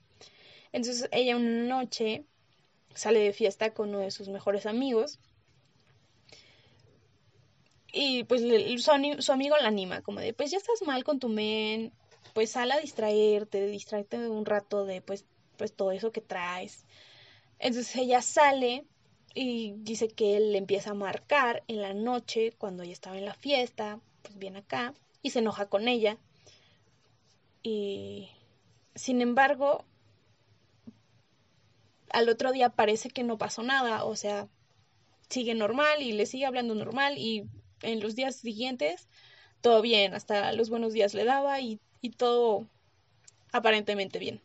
Entonces 0.71 1.09
ella 1.11 1.35
una 1.35 1.49
noche 1.49 2.25
sale 2.93 3.19
de 3.19 3.33
fiesta 3.33 3.73
con 3.73 3.89
uno 3.89 3.99
de 3.99 4.11
sus 4.11 4.29
mejores 4.29 4.65
amigos 4.65 5.19
y 7.91 8.25
pues 8.25 8.41
su, 8.83 8.91
amigo 9.31 9.57
la 9.57 9.67
anima, 9.67 10.01
como 10.01 10.19
de, 10.19 10.33
pues 10.33 10.51
ya 10.51 10.57
estás 10.57 10.81
mal 10.85 11.03
con 11.03 11.19
tu 11.19 11.29
men, 11.29 11.93
pues 12.33 12.51
sal 12.51 12.71
a 12.71 12.79
distraerte, 12.79 13.65
distraerte 13.67 14.17
un 14.29 14.45
rato 14.45 14.85
de 14.85 15.01
pues, 15.01 15.25
pues 15.57 15.73
todo 15.73 15.91
eso 15.91 16.11
que 16.11 16.21
traes. 16.21 16.85
Entonces 17.59 17.95
ella 17.95 18.21
sale 18.21 18.85
y 19.33 19.73
dice 19.77 20.09
que 20.09 20.37
él 20.37 20.51
le 20.51 20.57
empieza 20.57 20.91
a 20.91 20.95
marcar 20.95 21.63
en 21.67 21.81
la 21.81 21.93
noche 21.93 22.53
cuando 22.57 22.83
ella 22.83 22.93
estaba 22.93 23.17
en 23.17 23.25
la 23.25 23.33
fiesta, 23.33 23.99
pues 24.21 24.37
viene 24.37 24.59
acá 24.59 24.93
y 25.21 25.31
se 25.31 25.39
enoja 25.39 25.67
con 25.67 25.87
ella. 25.87 26.17
Y 27.69 28.29
sin 28.95 29.21
embargo, 29.21 29.83
al 32.11 32.29
otro 32.29 32.53
día 32.53 32.69
parece 32.69 33.09
que 33.09 33.23
no 33.23 33.37
pasó 33.37 33.61
nada, 33.61 34.05
o 34.05 34.15
sea, 34.15 34.47
sigue 35.27 35.53
normal 35.53 36.01
y 36.01 36.13
le 36.13 36.25
sigue 36.25 36.45
hablando 36.45 36.75
normal 36.75 37.17
y 37.17 37.43
en 37.81 37.99
los 37.99 38.15
días 38.15 38.37
siguientes 38.37 39.09
todo 39.59 39.81
bien, 39.81 40.13
hasta 40.13 40.53
los 40.53 40.69
buenos 40.69 40.93
días 40.93 41.13
le 41.13 41.25
daba 41.25 41.59
y, 41.59 41.81
y 41.99 42.11
todo 42.11 42.67
aparentemente 43.51 44.17
bien. 44.17 44.39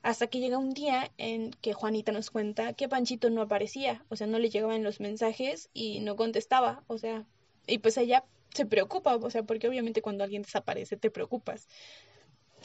Hasta 0.00 0.28
que 0.28 0.40
llega 0.40 0.56
un 0.56 0.72
día 0.72 1.10
en 1.18 1.50
que 1.50 1.74
Juanita 1.74 2.12
nos 2.12 2.30
cuenta 2.30 2.72
que 2.72 2.88
Panchito 2.88 3.28
no 3.28 3.42
aparecía, 3.42 4.06
o 4.08 4.16
sea, 4.16 4.26
no 4.26 4.38
le 4.38 4.48
llegaban 4.48 4.82
los 4.84 5.00
mensajes 5.00 5.68
y 5.74 6.00
no 6.00 6.16
contestaba, 6.16 6.82
o 6.86 6.96
sea, 6.96 7.26
y 7.66 7.76
pues 7.76 7.98
ella 7.98 8.24
se 8.54 8.64
preocupa, 8.64 9.16
o 9.16 9.30
sea, 9.30 9.42
porque 9.42 9.68
obviamente 9.68 10.00
cuando 10.00 10.24
alguien 10.24 10.42
desaparece 10.42 10.96
te 10.96 11.10
preocupas, 11.10 11.68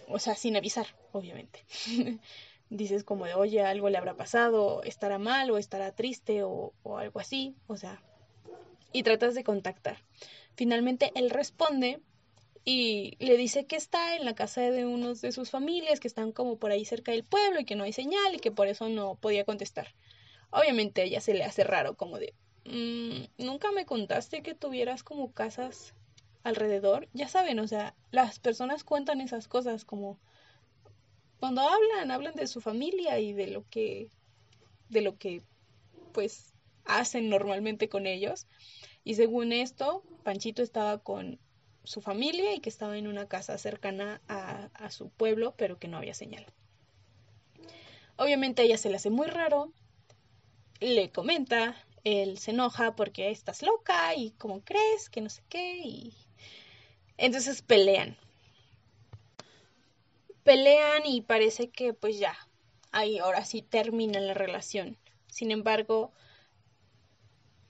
o 0.07 0.19
sea, 0.19 0.35
sin 0.35 0.55
avisar, 0.55 0.87
obviamente. 1.11 1.65
Dices 2.69 3.03
como 3.03 3.25
de, 3.25 3.35
oye, 3.35 3.61
algo 3.61 3.89
le 3.89 3.97
habrá 3.97 4.15
pasado, 4.15 4.81
estará 4.83 5.19
mal 5.19 5.51
o 5.51 5.57
estará 5.57 5.91
triste 5.91 6.43
o, 6.43 6.73
o 6.83 6.97
algo 6.97 7.19
así, 7.19 7.55
o 7.67 7.77
sea, 7.77 8.01
y 8.91 9.03
tratas 9.03 9.35
de 9.35 9.43
contactar. 9.43 9.97
Finalmente 10.55 11.11
él 11.15 11.29
responde 11.29 12.01
y 12.65 13.17
le 13.19 13.35
dice 13.35 13.65
que 13.65 13.75
está 13.75 14.15
en 14.15 14.25
la 14.25 14.35
casa 14.35 14.61
de 14.61 14.85
unos 14.85 15.19
de 15.21 15.31
sus 15.31 15.49
familias 15.49 15.99
que 15.99 16.07
están 16.07 16.31
como 16.31 16.57
por 16.57 16.71
ahí 16.71 16.85
cerca 16.85 17.11
del 17.11 17.25
pueblo 17.25 17.59
y 17.59 17.65
que 17.65 17.75
no 17.75 17.83
hay 17.83 17.91
señal 17.91 18.35
y 18.35 18.39
que 18.39 18.51
por 18.51 18.67
eso 18.67 18.87
no 18.87 19.15
podía 19.15 19.43
contestar. 19.43 19.93
Obviamente 20.49 21.01
a 21.01 21.03
ella 21.05 21.19
se 21.19 21.33
le 21.33 21.43
hace 21.43 21.63
raro 21.63 21.95
como 21.95 22.19
de, 22.19 22.33
mm, 22.65 23.43
nunca 23.43 23.71
me 23.71 23.85
contaste 23.85 24.43
que 24.43 24.55
tuvieras 24.55 25.03
como 25.03 25.33
casas 25.33 25.93
alrededor. 26.43 27.07
Ya 27.13 27.27
saben, 27.27 27.59
o 27.59 27.67
sea, 27.67 27.95
las 28.11 28.39
personas 28.39 28.83
cuentan 28.83 29.21
esas 29.21 29.47
cosas 29.47 29.85
como 29.85 30.19
cuando 31.39 31.61
hablan, 31.61 32.11
hablan 32.11 32.35
de 32.35 32.47
su 32.47 32.61
familia 32.61 33.19
y 33.19 33.33
de 33.33 33.47
lo 33.47 33.67
que, 33.69 34.09
de 34.89 35.01
lo 35.01 35.17
que, 35.17 35.43
pues, 36.13 36.53
hacen 36.85 37.29
normalmente 37.29 37.89
con 37.89 38.07
ellos. 38.07 38.47
Y 39.03 39.15
según 39.15 39.51
esto, 39.51 40.03
Panchito 40.23 40.61
estaba 40.61 40.99
con 40.99 41.39
su 41.83 42.01
familia 42.01 42.53
y 42.53 42.59
que 42.59 42.69
estaba 42.69 42.97
en 42.97 43.07
una 43.07 43.27
casa 43.27 43.57
cercana 43.57 44.21
a, 44.29 44.69
a 44.73 44.89
su 44.89 45.09
pueblo, 45.09 45.53
pero 45.57 45.79
que 45.79 45.89
no 45.89 45.97
había 45.97 46.13
señal. 46.13 46.45
Obviamente 48.15 48.61
ella 48.63 48.77
se 48.77 48.89
le 48.89 48.95
hace 48.95 49.09
muy 49.09 49.27
raro, 49.27 49.73
le 50.79 51.11
comenta, 51.11 51.75
él 52.03 52.37
se 52.37 52.51
enoja 52.51 52.95
porque 52.95 53.31
estás 53.31 53.63
loca 53.63 54.15
y 54.15 54.31
cómo 54.31 54.61
crees, 54.63 55.09
que 55.09 55.21
no 55.21 55.29
sé 55.29 55.41
qué, 55.49 55.79
y 55.83 56.13
entonces 57.25 57.61
pelean. 57.61 58.17
Pelean 60.43 61.05
y 61.05 61.21
parece 61.21 61.69
que 61.69 61.93
pues 61.93 62.19
ya, 62.19 62.35
ahí 62.91 63.17
ahora 63.17 63.45
sí 63.45 63.61
termina 63.61 64.19
la 64.19 64.33
relación. 64.33 64.97
Sin 65.27 65.51
embargo, 65.51 66.11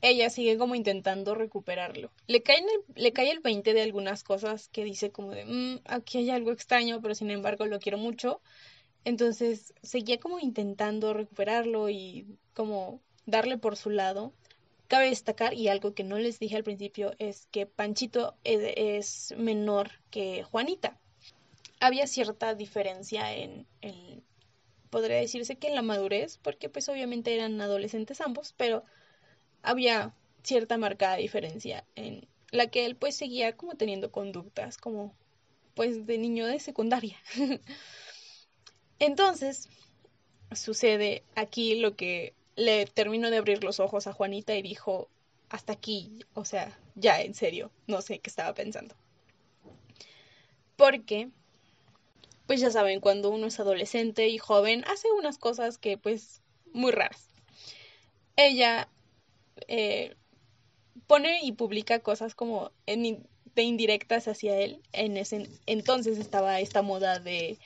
ella 0.02 0.32
sigue 0.32 0.58
como 0.58 0.74
intentando 0.74 1.36
recuperarlo. 1.36 2.12
Le 2.26 2.42
cae, 2.42 2.58
el, 2.58 2.66
le 2.96 3.14
cae 3.14 3.30
el 3.30 3.42
20 3.42 3.74
de 3.76 3.84
algunas 3.84 4.24
cosas 4.24 4.70
que 4.70 4.84
dice 4.84 5.12
como 5.12 5.32
de, 5.32 5.46
mm, 5.46 5.82
aquí 5.86 6.18
hay 6.18 6.32
algo 6.32 6.52
extraño, 6.52 7.00
pero 7.02 7.14
sin 7.14 7.30
embargo 7.30 7.68
lo 7.68 7.80
quiero 7.80 8.00
mucho. 8.00 8.42
Entonces 9.06 9.74
seguía 9.84 10.20
como 10.20 10.40
intentando 10.40 11.14
recuperarlo 11.14 11.90
y 11.90 12.26
como 12.54 13.02
darle 13.28 13.58
por 13.60 13.78
su 13.78 13.92
lado. 13.92 14.34
Cabe 14.94 15.10
destacar, 15.10 15.56
y 15.56 15.70
algo 15.70 15.96
que 15.96 16.04
no 16.04 16.20
les 16.20 16.38
dije 16.38 16.56
al 16.56 16.64
principio, 16.64 17.16
es 17.18 17.48
que 17.48 17.66
Panchito 17.66 18.36
es, 18.44 19.34
menor 19.36 19.90
que 20.12 20.44
Juanita. 20.44 21.00
Había 21.80 22.06
cierta 22.06 22.54
diferencia 22.54 23.34
en, 23.34 23.66
en, 23.82 24.24
podría 24.92 25.18
decirse 25.18 25.56
que 25.56 25.70
en 25.70 25.74
la 25.74 25.82
madurez, 25.82 26.38
porque 26.44 26.70
pues 26.70 26.90
obviamente 26.90 27.34
eran 27.34 27.60
adolescentes 27.60 28.22
ambos, 28.22 28.54
pero 28.56 28.84
había 29.64 30.14
cierta 30.44 30.78
marcada 30.78 31.16
diferencia 31.16 31.86
en 31.96 32.28
la 32.52 32.68
que 32.68 32.86
él 32.86 32.96
pues 32.96 33.16
seguía 33.16 33.58
como 33.58 33.74
teniendo 33.74 34.12
conductas 34.12 34.78
como 34.78 35.16
pues 35.74 36.06
de 36.06 36.20
niño 36.20 36.46
de 36.46 36.60
secundaria. 36.60 37.18
Entonces, 39.00 39.70
sucede 40.52 41.24
aquí 41.34 41.80
lo 41.80 41.96
que 41.96 42.36
le 42.56 42.86
terminó 42.86 43.30
de 43.30 43.38
abrir 43.38 43.64
los 43.64 43.80
ojos 43.80 44.08
a 44.08 44.14
Juanita 44.14 44.56
y 44.56 44.62
dijo, 44.62 45.10
hasta 45.50 45.74
aquí, 45.74 46.26
o 46.34 46.46
sea, 46.46 46.78
ya 46.96 47.22
en 47.22 47.34
serio, 47.34 47.72
no 47.88 48.02
sé 48.02 48.20
qué 48.20 48.30
estaba 48.30 48.54
pensando. 48.54 48.96
Porque, 50.76 51.30
pues 52.48 52.60
ya 52.60 52.72
saben, 52.72 53.00
cuando 53.00 53.30
uno 53.30 53.48
es 53.48 53.60
adolescente 53.60 54.28
y 54.28 54.38
joven, 54.38 54.84
hace 54.88 55.12
unas 55.12 55.38
cosas 55.38 55.78
que 55.78 55.98
pues 55.98 56.42
muy 56.74 56.92
raras. 56.92 57.30
Ella 58.36 58.90
eh, 59.68 60.16
pone 61.08 61.44
y 61.44 61.52
publica 61.52 62.00
cosas 62.00 62.34
como 62.36 62.72
de 62.88 63.62
indirectas 63.62 64.28
hacia 64.28 64.58
él. 64.58 64.82
En 64.92 65.18
ese 65.18 65.48
entonces 65.66 66.18
estaba 66.18 66.60
esta 66.60 66.82
moda 66.82 67.20
de 67.20 67.60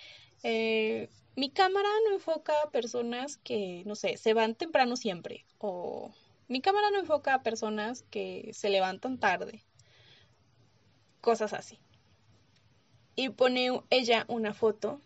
eh, 0.43 1.10
mi 1.38 1.52
cámara 1.52 1.88
no 2.04 2.15
enfoca 2.15 2.52
a 2.63 2.71
personas 2.71 3.38
que, 3.38 3.84
no 3.86 3.93
sé, 3.93 4.17
se 4.17 4.34
van 4.34 4.56
temprano 4.56 4.95
siempre. 4.95 5.45
O 5.60 6.12
mi 6.47 6.62
cámara 6.62 6.89
no 6.89 6.97
enfoca 6.97 7.36
a 7.36 7.43
personas 7.43 8.04
que 8.10 8.50
se 8.54 8.71
levantan 8.71 9.19
tarde. 9.19 9.63
Cosas 11.21 11.54
así. 11.54 11.78
Y 13.15 13.30
pone 13.30 13.69
ella 13.91 14.26
una 14.28 14.56
foto 14.56 15.00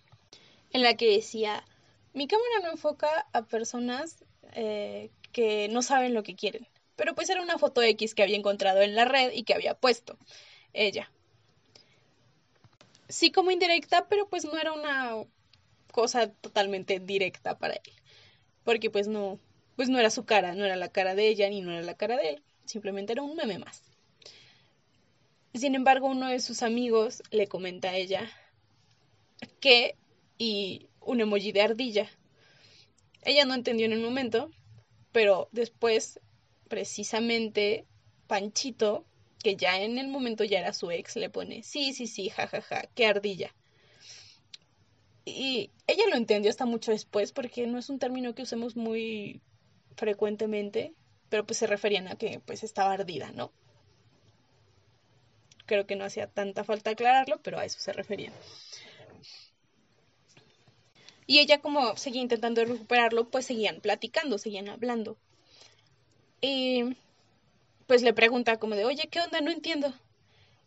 en 0.72 0.84
la 0.84 0.96
que 0.96 1.12
decía, 1.12 1.66
mi 2.14 2.28
cámara 2.28 2.62
no 2.64 2.72
enfoca 2.72 3.28
a 3.34 3.42
personas 3.42 4.24
eh, 4.54 5.12
que 5.34 5.68
no 5.68 5.82
saben 5.82 6.14
lo 6.14 6.24
que 6.24 6.38
quieren. 6.38 6.66
Pero 6.96 7.14
pues 7.14 7.30
era 7.30 7.42
una 7.42 7.58
foto 7.58 7.82
X 7.82 8.16
que 8.16 8.24
había 8.24 8.38
encontrado 8.38 8.80
en 8.82 8.96
la 8.96 9.04
red 9.04 9.34
y 9.34 9.44
que 9.44 9.54
había 9.54 9.74
puesto 9.74 10.18
ella. 10.72 11.12
Sí 13.10 13.34
como 13.34 13.52
indirecta, 13.52 14.08
pero 14.08 14.30
pues 14.30 14.46
no 14.46 14.58
era 14.58 14.72
una 14.72 15.26
cosa 15.92 16.32
totalmente 16.32 17.00
directa 17.00 17.58
para 17.58 17.76
él. 17.76 17.94
Porque 18.64 18.90
pues 18.90 19.08
no, 19.08 19.40
pues 19.76 19.90
no 19.90 20.00
era 20.00 20.10
su 20.10 20.26
cara, 20.26 20.56
no 20.56 20.66
era 20.66 20.76
la 20.76 20.90
cara 20.90 21.16
de 21.16 21.28
ella 21.28 21.50
ni 21.50 21.62
no 21.62 21.72
era 21.72 21.82
la 21.82 21.96
cara 21.96 22.18
de 22.18 22.30
él. 22.32 22.44
Simplemente 22.66 23.14
era 23.14 23.22
un 23.22 23.36
meme 23.36 23.60
más. 23.60 23.84
Sin 25.54 25.76
embargo, 25.76 26.08
uno 26.08 26.30
de 26.30 26.40
sus 26.40 26.64
amigos 26.64 27.24
le 27.32 27.48
comenta 27.48 27.90
a 27.90 27.98
ella 27.98 28.30
que 29.60 29.96
y 30.38 30.88
un 31.02 31.22
emoji 31.22 31.52
de 31.52 31.62
ardilla. 31.62 32.10
Ella 33.24 33.46
no 33.46 33.54
entendió 33.54 33.86
en 33.86 33.94
el 33.94 34.02
momento, 34.02 34.50
pero 35.12 35.50
después, 35.52 36.20
precisamente, 36.68 37.86
Panchito, 38.28 39.06
que 39.44 39.56
ya 39.56 39.82
en 39.82 39.98
el 39.98 40.08
momento 40.08 40.44
ya 40.44 40.60
era 40.60 40.74
su 40.74 40.90
ex, 40.92 41.16
le 41.16 41.30
pone, 41.30 41.64
sí, 41.64 41.94
sí, 41.94 42.08
sí, 42.08 42.30
jajaja, 42.30 42.62
ja, 42.62 42.82
ja, 42.82 42.90
qué 42.96 43.06
ardilla. 43.06 43.54
Y 45.26 45.70
ella 45.88 46.04
lo 46.10 46.16
entendió 46.16 46.50
hasta 46.50 46.66
mucho 46.66 46.92
después 46.92 47.32
porque 47.32 47.68
no 47.68 47.78
es 47.78 47.90
un 47.90 48.00
término 48.00 48.34
que 48.34 48.44
usemos 48.44 48.76
muy 48.76 49.42
frecuentemente, 49.96 50.94
pero 51.30 51.46
pues 51.46 51.60
se 51.60 51.68
referían 51.68 52.08
a 52.08 52.16
que 52.16 52.40
pues 52.46 52.64
estaba 52.64 52.94
ardida, 52.94 53.32
¿no? 53.32 53.52
Creo 55.66 55.86
que 55.86 55.96
no 55.96 56.06
hacía 56.06 56.28
tanta 56.28 56.64
falta 56.64 56.90
aclararlo, 56.90 57.40
pero 57.42 57.60
a 57.60 57.66
eso 57.66 57.80
se 57.80 57.94
referían. 57.94 58.34
Y 61.28 61.40
ella 61.40 61.62
como 61.62 61.96
seguía 61.96 62.22
intentando 62.22 62.66
recuperarlo, 62.66 63.30
pues 63.30 63.46
seguían 63.46 63.80
platicando, 63.80 64.38
seguían 64.38 64.70
hablando. 64.70 65.18
Y 66.42 66.98
pues 67.88 68.02
le 68.02 68.14
pregunta 68.14 68.58
como 68.58 68.76
de, 68.76 68.86
oye, 68.86 69.08
¿qué 69.10 69.22
onda? 69.22 69.40
No 69.40 69.52
entiendo. 69.52 69.94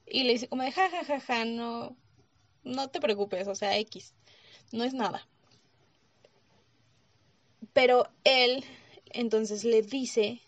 Y 0.07 0.25
le 0.25 0.33
dice 0.35 0.49
como 0.49 0.62
de, 0.62 0.73
ja, 0.73 0.88
ja, 0.88 1.05
ja, 1.05 1.21
ja, 1.21 1.45
no, 1.45 1.97
no 2.62 2.88
te 2.88 3.01
preocupes, 3.01 3.49
o 3.49 3.55
sea, 3.55 3.77
X, 3.79 4.14
no 4.72 4.85
es 4.85 4.94
nada. 4.94 5.27
Pero 7.72 8.09
él 8.24 8.64
entonces 9.11 9.64
le 9.64 9.83
dice, 9.83 10.40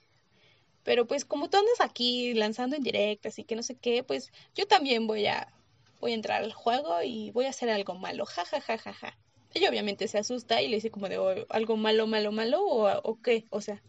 pero 0.83 1.07
pues 1.07 1.25
como 1.25 1.51
tú 1.51 1.57
andas 1.57 1.81
aquí 1.81 2.35
lanzando 2.35 2.77
en 2.77 2.83
directo, 2.83 3.29
así 3.29 3.45
que 3.45 3.57
no 3.57 3.63
sé 3.63 3.77
qué, 3.77 4.05
pues 4.05 4.33
yo 4.55 4.67
también 4.67 5.07
voy 5.07 5.27
a, 5.27 5.53
voy 6.01 6.13
a 6.13 6.15
entrar 6.15 6.43
al 6.43 6.53
juego 6.53 7.03
y 7.03 7.31
voy 7.33 7.47
a 7.47 7.51
hacer 7.51 7.71
algo 7.71 7.95
malo, 7.95 8.27
ja, 8.27 8.45
ja, 8.45 8.61
ja, 8.61 8.79
ja, 8.79 8.93
ja. 8.93 9.19
Ella 9.55 9.71
obviamente 9.71 10.07
se 10.07 10.19
asusta 10.19 10.61
y 10.63 10.69
le 10.69 10.77
dice 10.77 10.91
como 10.91 11.09
de 11.09 11.19
oh, 11.19 11.47
algo 11.49 11.77
malo, 11.77 12.07
malo, 12.07 12.31
malo 12.31 12.65
o, 12.65 12.89
o 13.03 13.21
qué, 13.23 13.47
o 13.51 13.61
sea. 13.61 13.83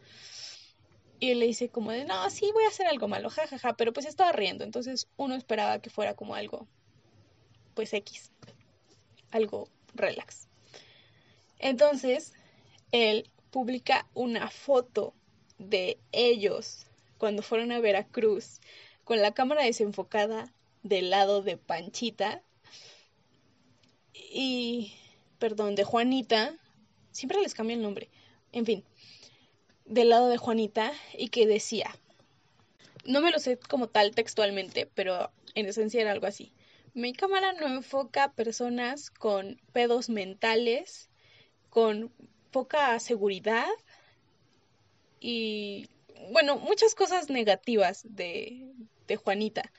Y 1.20 1.32
él 1.32 1.40
le 1.40 1.48
dice 1.48 1.70
como 1.70 1.92
de, 1.92 2.06
no, 2.06 2.30
sí, 2.30 2.50
voy 2.54 2.64
a 2.64 2.70
hacer 2.70 2.88
algo 2.88 3.08
malo, 3.08 3.30
jajaja, 3.30 3.58
ja, 3.58 3.70
ja, 3.70 3.78
pero 3.78 3.94
pues 3.94 4.06
estaba 4.06 4.32
riendo, 4.32 4.64
entonces 4.64 5.08
uno 5.18 5.36
esperaba 5.36 5.80
que 5.80 5.90
fuera 5.90 6.16
como 6.16 6.36
algo, 6.36 6.68
pues 7.74 7.94
X, 7.94 8.32
algo 9.32 9.70
relax. 9.98 10.48
Entonces, 11.60 12.34
él 12.92 13.30
publica 13.52 14.08
una 14.14 14.50
foto 14.50 15.14
de 15.58 15.98
ellos 16.12 16.86
cuando 17.18 17.42
fueron 17.42 17.72
a 17.72 17.80
Veracruz 17.80 18.60
con 19.04 19.22
la 19.22 19.34
cámara 19.34 19.64
desenfocada 19.64 20.54
del 20.84 21.10
lado 21.10 21.42
de 21.42 21.58
Panchita 21.58 22.42
y 24.14 24.94
perdón, 25.40 25.76
de 25.76 25.84
Juanita, 25.84 26.56
siempre 27.12 27.42
les 27.42 27.54
cambia 27.54 27.76
el 27.76 27.82
nombre, 27.82 28.10
en 28.52 28.66
fin, 28.66 28.84
del 29.86 30.10
lado 30.10 30.30
de 30.30 30.38
Juanita 30.38 30.92
y 31.18 31.30
que 31.30 31.48
decía, 31.48 31.96
no 33.06 33.22
me 33.22 33.32
lo 33.32 33.40
sé 33.40 33.58
como 33.58 33.88
tal 33.88 34.12
textualmente, 34.12 34.90
pero 34.94 35.32
en 35.56 35.66
esencia 35.68 36.02
era 36.02 36.12
algo 36.12 36.28
así. 36.28 36.52
Mi 36.98 37.14
cámara 37.14 37.54
no 37.54 37.68
enfoca 37.68 38.32
personas 38.32 39.12
con 39.12 39.62
pedos 39.72 40.10
mentales, 40.10 41.12
con 41.70 42.12
poca 42.50 43.00
seguridad 43.00 43.68
y, 45.20 45.90
bueno, 46.32 46.58
muchas 46.58 46.96
cosas 46.96 47.30
negativas 47.30 48.02
de, 48.04 48.74
de 49.06 49.16
Juanita. 49.16 49.72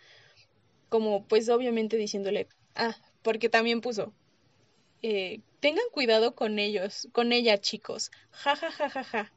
Como 0.90 1.24
pues 1.24 1.48
obviamente 1.48 1.96
diciéndole, 1.96 2.46
ah, 2.76 2.94
porque 3.22 3.48
también 3.48 3.80
puso, 3.80 4.12
eh, 5.02 5.40
tengan 5.58 5.86
cuidado 5.90 6.36
con 6.36 6.60
ellos, 6.60 7.08
con 7.10 7.32
ella, 7.32 7.58
chicos. 7.58 8.12
Ja, 8.30 8.54
ja, 8.54 8.70
ja, 8.70 8.88
ja, 8.90 9.02
ja. 9.02 9.32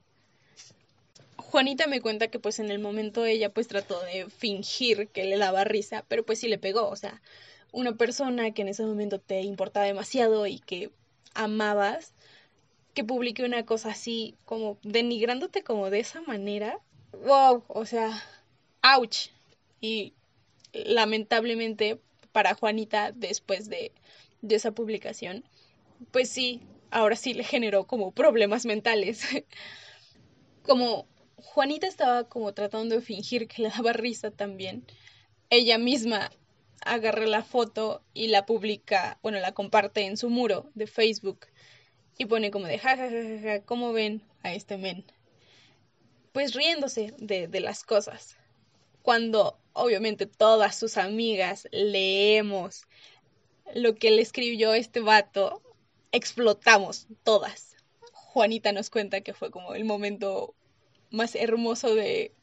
Juanita 1.35 1.87
me 1.87 1.99
cuenta 1.99 2.27
que 2.27 2.37
pues 2.37 2.59
en 2.59 2.69
el 2.69 2.77
momento 2.77 3.25
ella 3.25 3.51
pues 3.51 3.67
trató 3.67 3.99
de 4.03 4.29
fingir 4.29 5.07
que 5.07 5.23
le 5.23 5.39
daba 5.39 5.63
risa, 5.63 6.05
pero 6.07 6.23
pues 6.23 6.37
sí 6.37 6.47
le 6.47 6.59
pegó, 6.59 6.87
o 6.87 6.95
sea, 6.95 7.23
una 7.71 7.95
persona 7.95 8.51
que 8.51 8.61
en 8.63 8.69
ese 8.69 8.83
momento 8.85 9.19
te 9.19 9.41
importaba 9.41 9.85
demasiado 9.85 10.47
y 10.47 10.59
que 10.59 10.91
amabas, 11.33 12.13
que 12.93 13.03
publique 13.03 13.43
una 13.45 13.65
cosa 13.65 13.91
así 13.91 14.35
como 14.45 14.77
denigrándote 14.83 15.63
como 15.63 15.89
de 15.89 15.99
esa 15.99 16.21
manera, 16.21 16.79
wow, 17.25 17.63
o 17.67 17.85
sea, 17.85 18.21
ouch. 18.81 19.29
Y 19.79 20.13
lamentablemente 20.73 21.99
para 22.31 22.55
Juanita 22.55 23.11
después 23.11 23.69
de 23.69 23.91
de 24.41 24.55
esa 24.55 24.71
publicación, 24.71 25.43
pues 26.11 26.29
sí, 26.29 26.61
ahora 26.89 27.15
sí 27.15 27.33
le 27.33 27.43
generó 27.43 27.85
como 27.85 28.11
problemas 28.11 28.65
mentales. 28.65 29.23
como 30.63 31.07
Juanita 31.37 31.87
estaba 31.87 32.25
como 32.25 32.53
tratando 32.53 32.95
de 32.95 33.01
fingir 33.01 33.47
que 33.47 33.63
le 33.63 33.69
daba 33.69 33.93
risa 33.93 34.31
también, 34.31 34.83
ella 35.49 35.77
misma 35.77 36.31
agarra 36.81 37.25
la 37.25 37.43
foto 37.43 38.01
y 38.13 38.27
la 38.27 38.45
publica, 38.45 39.19
bueno, 39.21 39.39
la 39.39 39.53
comparte 39.53 40.01
en 40.05 40.17
su 40.17 40.29
muro 40.29 40.69
de 40.73 40.87
Facebook 40.87 41.47
y 42.17 42.25
pone 42.25 42.51
como 42.51 42.67
de 42.67 42.79
jajajaja, 42.79 43.63
¿cómo 43.65 43.93
ven 43.93 44.21
a 44.43 44.53
este 44.53 44.77
men? 44.77 45.05
Pues 46.31 46.53
riéndose 46.53 47.13
de, 47.17 47.47
de 47.47 47.59
las 47.59 47.83
cosas. 47.83 48.37
Cuando 49.01 49.57
obviamente 49.73 50.25
todas 50.25 50.75
sus 50.75 50.97
amigas 50.97 51.67
leemos 51.71 52.87
lo 53.73 53.95
que 53.95 54.11
le 54.11 54.21
escribió 54.21 54.73
este 54.73 54.99
vato, 54.99 55.61
explotamos 56.11 57.07
todas. 57.23 57.75
Juanita 58.11 58.71
nos 58.71 58.89
cuenta 58.89 59.21
que 59.21 59.33
fue 59.33 59.51
como 59.51 59.73
el 59.73 59.85
momento 59.85 60.55
más 61.09 61.35
hermoso 61.35 61.95
de, 61.95 62.33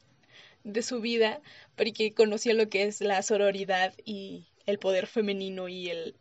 de 0.63 0.81
su 0.81 1.01
vida, 1.01 1.41
porque 1.75 2.13
conoció 2.13 2.53
lo 2.53 2.69
que 2.69 2.83
es 2.83 3.01
la 3.01 3.21
sororidad 3.21 3.93
y 4.05 4.45
el 4.65 4.79
poder 4.79 5.07
femenino 5.07 5.67
y 5.67 5.89
el 5.89 6.15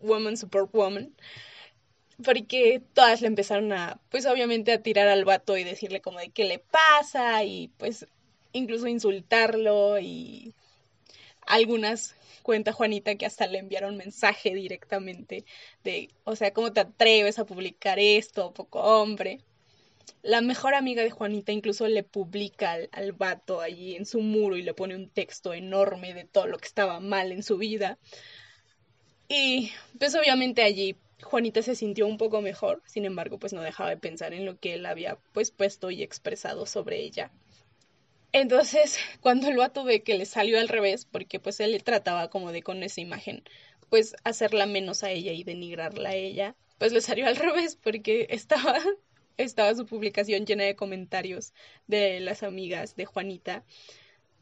woman 0.00 0.36
support 0.36 0.72
woman. 0.72 1.14
Porque 2.24 2.82
todas 2.94 3.20
le 3.20 3.26
empezaron 3.26 3.72
a, 3.72 4.00
pues 4.10 4.26
obviamente 4.26 4.72
a 4.72 4.82
tirar 4.82 5.08
al 5.08 5.24
vato 5.24 5.56
y 5.56 5.64
decirle 5.64 6.00
como 6.00 6.18
de 6.18 6.30
qué 6.30 6.44
le 6.44 6.58
pasa 6.58 7.42
y 7.44 7.68
pues 7.78 8.06
incluso 8.52 8.86
insultarlo 8.86 9.98
y 9.98 10.54
algunas 11.46 12.14
cuenta 12.42 12.72
Juanita 12.72 13.14
que 13.14 13.26
hasta 13.26 13.46
le 13.46 13.58
enviaron 13.58 13.96
mensaje 13.96 14.54
directamente 14.54 15.44
de, 15.84 16.10
o 16.24 16.36
sea, 16.36 16.52
¿cómo 16.52 16.72
te 16.72 16.80
atreves 16.80 17.38
a 17.38 17.46
publicar 17.46 17.98
esto, 17.98 18.52
poco 18.52 18.80
hombre? 18.80 19.40
La 20.22 20.40
mejor 20.40 20.74
amiga 20.74 21.02
de 21.02 21.10
Juanita 21.10 21.52
incluso 21.52 21.88
le 21.88 22.02
publica 22.02 22.72
al, 22.72 22.88
al 22.92 23.12
vato 23.12 23.60
allí 23.60 23.96
en 23.96 24.06
su 24.06 24.20
muro 24.20 24.56
y 24.56 24.62
le 24.62 24.74
pone 24.74 24.94
un 24.94 25.08
texto 25.08 25.52
enorme 25.52 26.14
de 26.14 26.24
todo 26.24 26.46
lo 26.46 26.58
que 26.58 26.68
estaba 26.68 27.00
mal 27.00 27.32
en 27.32 27.42
su 27.42 27.58
vida. 27.58 27.98
Y 29.28 29.72
pues 29.98 30.14
obviamente 30.14 30.62
allí 30.62 30.96
Juanita 31.22 31.62
se 31.62 31.74
sintió 31.74 32.06
un 32.06 32.18
poco 32.18 32.42
mejor, 32.42 32.82
sin 32.86 33.04
embargo 33.04 33.38
pues 33.38 33.52
no 33.52 33.62
dejaba 33.62 33.90
de 33.90 33.96
pensar 33.96 34.34
en 34.34 34.44
lo 34.44 34.58
que 34.58 34.74
él 34.74 34.86
había 34.86 35.18
pues 35.32 35.50
puesto 35.50 35.90
y 35.90 36.02
expresado 36.02 36.66
sobre 36.66 37.00
ella. 37.00 37.30
Entonces, 38.32 38.98
cuando 39.20 39.48
el 39.48 39.56
vato 39.56 39.84
ve 39.84 40.02
que 40.02 40.18
le 40.18 40.26
salió 40.26 40.58
al 40.58 40.68
revés, 40.68 41.04
porque 41.04 41.40
pues 41.40 41.60
él 41.60 41.72
le 41.72 41.80
trataba 41.80 42.28
como 42.28 42.52
de 42.52 42.62
con 42.62 42.82
esa 42.82 43.00
imagen, 43.00 43.42
pues 43.88 44.16
hacerla 44.24 44.66
menos 44.66 45.02
a 45.02 45.10
ella 45.10 45.32
y 45.32 45.44
denigrarla 45.44 46.10
a 46.10 46.14
ella, 46.14 46.56
pues 46.78 46.92
le 46.92 47.00
salió 47.00 47.26
al 47.26 47.36
revés 47.36 47.76
porque 47.76 48.26
estaba, 48.30 48.78
estaba 49.36 49.74
su 49.74 49.86
publicación 49.86 50.46
llena 50.46 50.64
de 50.64 50.76
comentarios 50.76 51.52
de 51.86 52.20
las 52.20 52.42
amigas 52.42 52.96
de 52.96 53.04
Juanita 53.04 53.64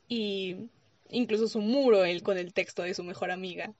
y 0.08 0.68
incluso 1.08 1.48
su 1.48 1.60
muro 1.60 2.04
él 2.04 2.22
con 2.22 2.38
el 2.38 2.52
texto 2.52 2.82
de 2.82 2.94
su 2.94 3.04
mejor 3.04 3.30
amiga. 3.30 3.72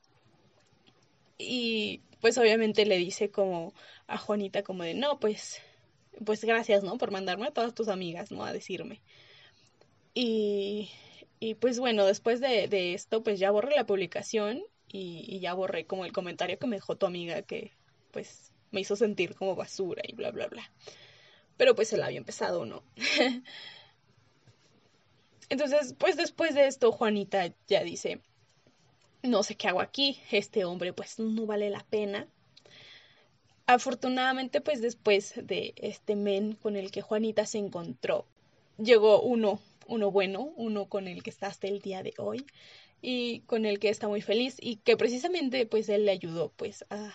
Y 1.38 2.02
pues 2.20 2.38
obviamente 2.38 2.84
le 2.84 2.98
dice 2.98 3.30
como 3.30 3.72
a 4.06 4.18
Juanita 4.18 4.62
como 4.62 4.82
de, 4.84 4.94
no, 4.94 5.18
pues, 5.18 5.60
pues 6.24 6.44
gracias, 6.44 6.84
¿no? 6.84 6.98
Por 6.98 7.10
mandarme 7.10 7.46
a 7.46 7.52
todas 7.52 7.74
tus 7.74 7.88
amigas, 7.88 8.30
¿no? 8.30 8.44
A 8.44 8.52
decirme. 8.52 9.00
Y, 10.14 10.90
y 11.38 11.54
pues 11.54 11.78
bueno, 11.78 12.04
después 12.04 12.40
de, 12.40 12.94
esto, 12.94 13.22
pues 13.22 13.38
ya 13.40 13.50
borré 13.50 13.74
la 13.74 13.86
publicación 13.86 14.62
y, 14.88 15.24
y 15.26 15.40
ya 15.40 15.54
borré 15.54 15.86
como 15.86 16.04
el 16.04 16.12
comentario 16.12 16.58
que 16.58 16.66
me 16.66 16.76
dejó 16.76 16.96
tu 16.96 17.06
amiga 17.06 17.42
que 17.42 17.72
pues 18.10 18.49
me 18.70 18.80
hizo 18.80 18.96
sentir 18.96 19.34
como 19.34 19.56
basura 19.56 20.02
y 20.06 20.14
bla, 20.14 20.30
bla, 20.30 20.48
bla. 20.48 20.70
Pero 21.56 21.74
pues 21.74 21.92
él 21.92 22.02
había 22.02 22.18
empezado, 22.18 22.64
¿no? 22.64 22.82
Entonces, 25.48 25.94
pues 25.98 26.16
después 26.16 26.54
de 26.54 26.66
esto, 26.66 26.92
Juanita 26.92 27.52
ya 27.66 27.82
dice, 27.82 28.20
no 29.22 29.42
sé 29.42 29.56
qué 29.56 29.68
hago 29.68 29.80
aquí, 29.80 30.20
este 30.30 30.64
hombre 30.64 30.92
pues 30.92 31.18
no 31.18 31.46
vale 31.46 31.70
la 31.70 31.84
pena. 31.90 32.26
Afortunadamente, 33.66 34.60
pues 34.60 34.80
después 34.80 35.34
de 35.36 35.74
este 35.76 36.16
men 36.16 36.54
con 36.54 36.76
el 36.76 36.90
que 36.90 37.02
Juanita 37.02 37.46
se 37.46 37.58
encontró, 37.58 38.26
llegó 38.78 39.20
uno, 39.22 39.60
uno 39.86 40.10
bueno, 40.10 40.52
uno 40.56 40.86
con 40.86 41.08
el 41.08 41.22
que 41.22 41.30
está 41.30 41.48
hasta 41.48 41.68
el 41.68 41.80
día 41.80 42.02
de 42.02 42.14
hoy 42.18 42.46
y 43.02 43.40
con 43.40 43.66
el 43.66 43.78
que 43.78 43.88
está 43.88 44.08
muy 44.08 44.22
feliz 44.22 44.56
y 44.60 44.76
que 44.76 44.96
precisamente 44.96 45.66
pues 45.66 45.88
él 45.88 46.06
le 46.06 46.12
ayudó 46.12 46.52
pues 46.56 46.84
a, 46.90 47.12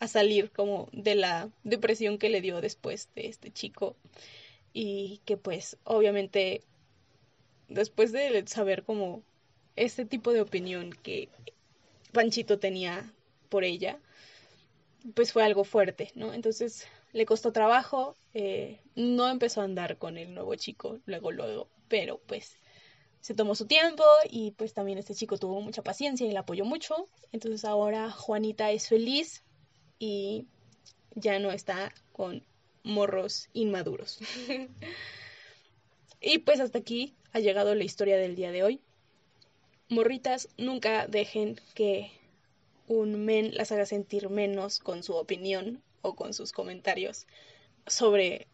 a 0.00 0.08
salir 0.08 0.50
como 0.50 0.88
de 0.92 1.14
la 1.14 1.50
depresión 1.64 2.18
que 2.18 2.28
le 2.28 2.40
dio 2.40 2.60
después 2.60 3.08
de 3.14 3.26
este 3.26 3.50
chico 3.50 3.96
y 4.72 5.20
que 5.24 5.36
pues 5.36 5.76
obviamente 5.84 6.62
después 7.68 8.12
de 8.12 8.46
saber 8.46 8.84
como 8.84 9.22
este 9.76 10.04
tipo 10.04 10.32
de 10.32 10.40
opinión 10.40 10.92
que 11.02 11.28
Panchito 12.12 12.58
tenía 12.58 13.12
por 13.48 13.64
ella, 13.64 13.98
pues 15.14 15.32
fue 15.32 15.44
algo 15.44 15.64
fuerte, 15.64 16.10
¿no? 16.14 16.32
Entonces 16.32 16.86
le 17.12 17.26
costó 17.26 17.52
trabajo, 17.52 18.16
eh, 18.34 18.80
no 18.94 19.28
empezó 19.28 19.60
a 19.60 19.64
andar 19.64 19.98
con 19.98 20.18
el 20.18 20.34
nuevo 20.34 20.54
chico 20.56 20.98
luego, 21.06 21.32
luego, 21.32 21.68
pero 21.88 22.20
pues 22.26 22.56
se 23.20 23.34
tomó 23.34 23.54
su 23.54 23.66
tiempo 23.66 24.04
y 24.30 24.52
pues 24.52 24.74
también 24.74 24.98
este 24.98 25.14
chico 25.14 25.38
tuvo 25.38 25.60
mucha 25.60 25.82
paciencia 25.82 26.26
y 26.26 26.32
le 26.32 26.38
apoyó 26.38 26.64
mucho. 26.64 27.08
Entonces 27.32 27.64
ahora 27.64 28.10
Juanita 28.10 28.70
es 28.70 28.88
feliz 28.88 29.42
y 29.98 30.46
ya 31.14 31.38
no 31.38 31.50
está 31.50 31.92
con 32.12 32.44
morros 32.82 33.48
inmaduros. 33.52 34.18
y 36.20 36.38
pues 36.38 36.60
hasta 36.60 36.78
aquí 36.78 37.14
ha 37.32 37.40
llegado 37.40 37.74
la 37.74 37.84
historia 37.84 38.16
del 38.16 38.36
día 38.36 38.52
de 38.52 38.62
hoy. 38.62 38.80
Morritas, 39.88 40.48
nunca 40.58 41.06
dejen 41.06 41.60
que 41.74 42.10
un 42.86 43.24
men 43.24 43.54
las 43.54 43.72
haga 43.72 43.86
sentir 43.86 44.28
menos 44.28 44.78
con 44.78 45.02
su 45.02 45.14
opinión 45.14 45.82
o 46.02 46.14
con 46.14 46.34
sus 46.34 46.52
comentarios 46.52 47.26
sobre 47.86 48.46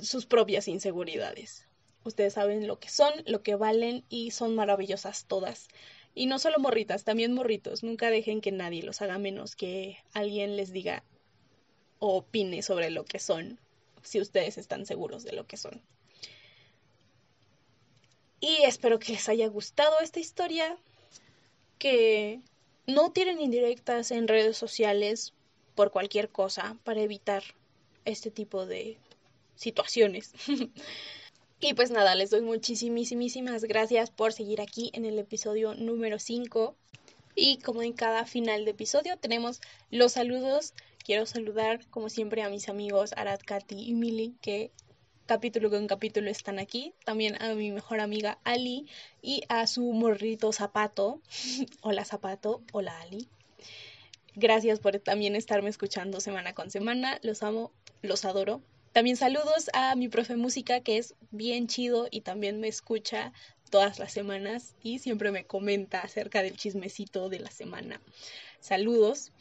sus 0.00 0.26
propias 0.26 0.68
inseguridades. 0.68 1.66
Ustedes 2.04 2.34
saben 2.34 2.66
lo 2.66 2.78
que 2.78 2.90
son, 2.90 3.12
lo 3.26 3.42
que 3.42 3.54
valen 3.54 4.04
y 4.08 4.30
son 4.30 4.54
maravillosas 4.54 5.24
todas. 5.26 5.68
Y 6.14 6.26
no 6.26 6.38
solo 6.38 6.58
morritas, 6.58 7.04
también 7.04 7.32
morritos. 7.32 7.82
Nunca 7.82 8.10
dejen 8.10 8.40
que 8.40 8.52
nadie 8.52 8.82
los 8.82 9.02
haga 9.02 9.18
menos, 9.18 9.56
que 9.56 9.98
alguien 10.12 10.56
les 10.56 10.72
diga 10.72 11.02
o 11.98 12.18
opine 12.18 12.62
sobre 12.62 12.90
lo 12.90 13.04
que 13.04 13.18
son, 13.18 13.58
si 14.02 14.20
ustedes 14.20 14.58
están 14.58 14.86
seguros 14.86 15.24
de 15.24 15.32
lo 15.32 15.46
que 15.46 15.56
son. 15.56 15.82
Y 18.40 18.62
espero 18.64 18.98
que 18.98 19.12
les 19.12 19.28
haya 19.28 19.48
gustado 19.48 19.98
esta 20.00 20.20
historia, 20.20 20.76
que 21.78 22.40
no 22.86 23.10
tienen 23.10 23.40
indirectas 23.40 24.10
en 24.10 24.28
redes 24.28 24.56
sociales 24.56 25.32
por 25.74 25.90
cualquier 25.90 26.28
cosa 26.28 26.76
para 26.84 27.00
evitar 27.00 27.42
este 28.04 28.30
tipo 28.30 28.66
de 28.66 28.98
situaciones. 29.56 30.32
y 31.66 31.72
pues 31.72 31.90
nada, 31.90 32.14
les 32.14 32.28
doy 32.28 32.42
muchísimas 32.42 33.64
gracias 33.64 34.10
por 34.10 34.34
seguir 34.34 34.60
aquí 34.60 34.90
en 34.92 35.06
el 35.06 35.18
episodio 35.18 35.74
número 35.74 36.18
5. 36.18 36.76
Y 37.34 37.56
como 37.60 37.82
en 37.82 37.94
cada 37.94 38.26
final 38.26 38.66
de 38.66 38.72
episodio 38.72 39.16
tenemos 39.16 39.62
los 39.90 40.12
saludos. 40.12 40.74
Quiero 41.02 41.24
saludar 41.24 41.80
como 41.88 42.10
siempre 42.10 42.42
a 42.42 42.50
mis 42.50 42.68
amigos 42.68 43.14
Arad, 43.16 43.40
Katy 43.42 43.76
y 43.82 43.94
Mili 43.94 44.34
que 44.42 44.72
capítulo 45.24 45.70
con 45.70 45.86
capítulo 45.86 46.28
están 46.28 46.58
aquí. 46.58 46.92
También 47.06 47.40
a 47.40 47.54
mi 47.54 47.70
mejor 47.70 48.00
amiga 48.00 48.38
Ali 48.44 48.86
y 49.22 49.40
a 49.48 49.66
su 49.66 49.90
morrito 49.94 50.52
Zapato. 50.52 51.22
hola 51.80 52.04
Zapato, 52.04 52.60
hola 52.72 53.00
Ali. 53.00 53.26
Gracias 54.34 54.80
por 54.80 54.98
también 54.98 55.34
estarme 55.34 55.70
escuchando 55.70 56.20
semana 56.20 56.52
con 56.52 56.70
semana. 56.70 57.18
Los 57.22 57.42
amo, 57.42 57.72
los 58.02 58.26
adoro. 58.26 58.60
También 58.94 59.16
saludos 59.16 59.70
a 59.72 59.96
mi 59.96 60.08
profe 60.08 60.36
música 60.36 60.78
que 60.78 60.98
es 60.98 61.16
bien 61.32 61.66
chido 61.66 62.06
y 62.12 62.20
también 62.20 62.60
me 62.60 62.68
escucha 62.68 63.32
todas 63.68 63.98
las 63.98 64.12
semanas 64.12 64.76
y 64.84 65.00
siempre 65.00 65.32
me 65.32 65.44
comenta 65.44 66.00
acerca 66.00 66.44
del 66.44 66.56
chismecito 66.56 67.28
de 67.28 67.40
la 67.40 67.50
semana. 67.50 68.00
Saludos. 68.60 69.32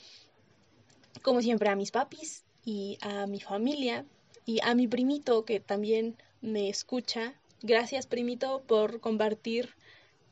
Como 1.21 1.43
siempre 1.43 1.69
a 1.69 1.75
mis 1.75 1.91
papis 1.91 2.43
y 2.65 2.97
a 3.01 3.27
mi 3.27 3.39
familia 3.39 4.07
y 4.43 4.59
a 4.63 4.73
mi 4.73 4.87
primito 4.87 5.45
que 5.45 5.59
también 5.59 6.17
me 6.41 6.67
escucha. 6.67 7.35
Gracias 7.61 8.07
primito 8.07 8.63
por 8.65 9.01
compartir 9.01 9.69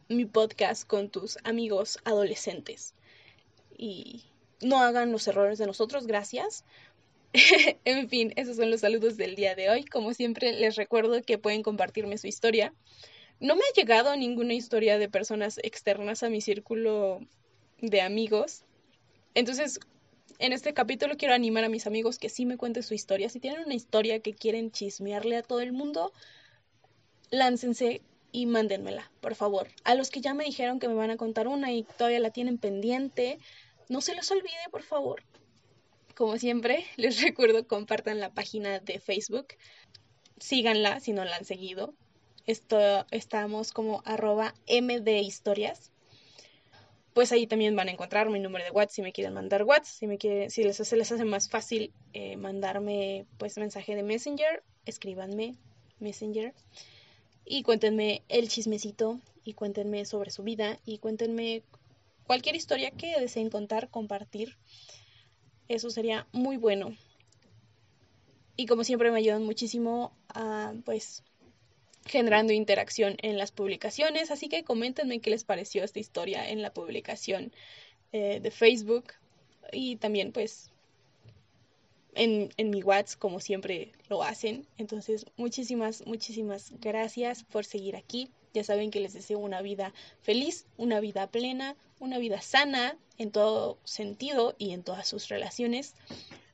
mi 0.10 0.26
podcast 0.26 0.88
con 0.88 1.10
tus 1.10 1.38
amigos 1.44 2.00
adolescentes. 2.06 2.96
Y 3.78 4.24
no 4.62 4.80
hagan 4.80 5.12
los 5.12 5.28
errores 5.28 5.60
de 5.60 5.68
nosotros, 5.68 6.08
gracias. 6.08 6.66
en 7.86 8.10
fin, 8.10 8.34
esos 8.36 8.58
son 8.58 8.70
los 8.70 8.82
saludos 8.82 9.18
del 9.18 9.36
día 9.36 9.56
de 9.56 9.70
hoy. 9.70 9.86
Como 9.86 10.14
siempre, 10.14 10.54
les 10.54 10.76
recuerdo 10.76 11.22
que 11.22 11.38
pueden 11.38 11.64
compartirme 11.64 12.18
su 12.18 12.28
historia. 12.28 12.74
No 13.40 13.56
me 13.56 13.62
ha 13.62 13.74
llegado 13.74 14.16
ninguna 14.16 14.54
historia 14.54 14.98
de 14.98 15.10
personas 15.10 15.58
externas 15.64 16.24
a 16.24 16.30
mi 16.30 16.42
círculo 16.42 17.22
de 17.80 18.02
amigos. 18.02 18.64
Entonces, 19.34 19.80
en 20.40 20.54
este 20.54 20.74
capítulo 20.74 21.16
quiero 21.18 21.34
animar 21.34 21.64
a 21.64 21.70
mis 21.70 21.88
amigos 21.88 22.20
que 22.20 22.30
sí 22.30 22.46
me 22.46 22.58
cuenten 22.58 22.84
su 22.84 22.94
historia. 22.94 23.30
Si 23.30 23.40
tienen 23.40 23.66
una 23.66 23.76
historia 23.76 24.20
que 24.20 24.34
quieren 24.34 24.72
chismearle 24.72 25.38
a 25.38 25.44
todo 25.44 25.62
el 25.62 25.72
mundo, 25.72 26.12
láncense 27.30 28.02
y 28.32 28.46
mándenmela, 28.46 29.10
por 29.22 29.36
favor. 29.36 29.70
A 29.84 29.96
los 29.96 30.10
que 30.10 30.22
ya 30.22 30.34
me 30.34 30.44
dijeron 30.44 30.80
que 30.80 30.88
me 30.88 30.96
van 30.96 31.12
a 31.12 31.18
contar 31.18 31.48
una 31.48 31.72
y 31.72 31.84
todavía 31.84 32.20
la 32.20 32.32
tienen 32.32 32.58
pendiente, 32.58 33.40
no 33.90 34.02
se 34.02 34.16
les 34.16 34.30
olvide, 34.32 34.70
por 34.70 34.84
favor. 34.84 35.24
Como 36.22 36.38
siempre, 36.38 36.86
les 36.98 37.20
recuerdo 37.20 37.66
compartan 37.66 38.20
la 38.20 38.32
página 38.32 38.80
de 38.80 39.00
Facebook. 39.00 39.56
Síganla 40.38 41.00
si 41.00 41.14
no 41.14 41.26
la 41.26 41.36
han 41.36 41.46
seguido. 41.46 41.96
Esto, 42.46 43.08
estamos 43.10 43.72
como 43.72 44.04
arroba 44.06 44.54
mdhistorias 44.68 45.90
pues 47.14 47.32
ahí 47.32 47.48
también 47.48 47.76
van 47.76 47.88
a 47.88 47.92
encontrar 47.92 48.30
mi 48.30 48.40
número 48.40 48.64
de 48.64 48.70
WhatsApp 48.70 48.96
si 48.96 49.02
me 49.02 49.12
quieren 49.14 49.34
mandar 49.34 49.64
WhatsApp, 49.64 49.98
si, 49.98 50.06
me 50.08 50.20
quieren, 50.20 50.52
si 50.52 50.64
les, 50.64 50.80
hace, 50.80 50.96
les 50.96 51.12
hace 51.12 51.26
más 51.26 51.50
fácil 51.50 51.92
eh, 52.14 52.38
mandarme 52.38 53.26
pues 53.40 53.58
mensaje 53.58 53.96
de 53.96 54.04
Messenger, 54.04 54.64
escríbanme 54.86 55.56
Messenger 56.00 56.54
y 57.46 57.64
cuéntenme 57.64 58.22
el 58.30 58.48
chismecito 58.48 59.20
y 59.44 59.54
cuéntenme 59.54 60.06
sobre 60.06 60.30
su 60.30 60.44
vida 60.44 60.80
y 60.86 61.00
cuéntenme 61.00 61.64
cualquier 62.28 62.56
historia 62.56 62.92
que 62.92 63.20
deseen 63.20 63.50
contar, 63.50 63.90
compartir. 63.90 64.56
Eso 65.74 65.90
sería 65.90 66.28
muy 66.32 66.58
bueno. 66.58 66.96
Y 68.56 68.66
como 68.66 68.84
siempre 68.84 69.12
me 69.12 69.20
ayudan 69.20 69.44
muchísimo 69.44 70.14
a 70.30 70.74
pues 70.86 71.24
generando 72.06 72.54
interacción 72.54 73.16
en 73.22 73.38
las 73.38 73.52
publicaciones. 73.52 74.32
Así 74.32 74.50
que 74.50 74.64
coméntenme 74.64 75.20
qué 75.20 75.30
les 75.30 75.44
pareció 75.44 75.84
esta 75.84 76.00
historia 76.00 76.50
en 76.50 76.62
la 76.62 76.74
publicación 76.74 77.52
eh, 78.12 78.40
de 78.42 78.52
Facebook 78.52 79.14
y 79.72 79.96
también 79.96 80.32
pues 80.32 80.72
en, 82.14 82.50
en 82.58 82.70
mi 82.70 82.84
WhatsApp 82.84 83.20
como 83.20 83.40
siempre 83.40 83.92
lo 84.10 84.24
hacen. 84.24 84.68
Entonces 84.78 85.26
muchísimas, 85.38 86.06
muchísimas 86.06 86.74
gracias 86.80 87.44
por 87.44 87.66
seguir 87.66 87.96
aquí. 87.96 88.30
Ya 88.54 88.64
saben 88.66 88.92
que 88.92 89.00
les 89.00 89.14
deseo 89.14 89.40
una 89.40 89.62
vida 89.62 89.94
feliz, 90.22 90.66
una 90.76 91.00
vida 91.00 91.28
plena, 91.28 91.78
una 92.02 92.18
vida 92.18 92.42
sana 92.42 92.98
en 93.18 93.32
todo 93.32 93.78
sentido 93.86 94.56
y 94.58 94.72
en 94.72 94.84
todas 94.84 95.08
sus 95.08 95.30
relaciones. 95.30 95.94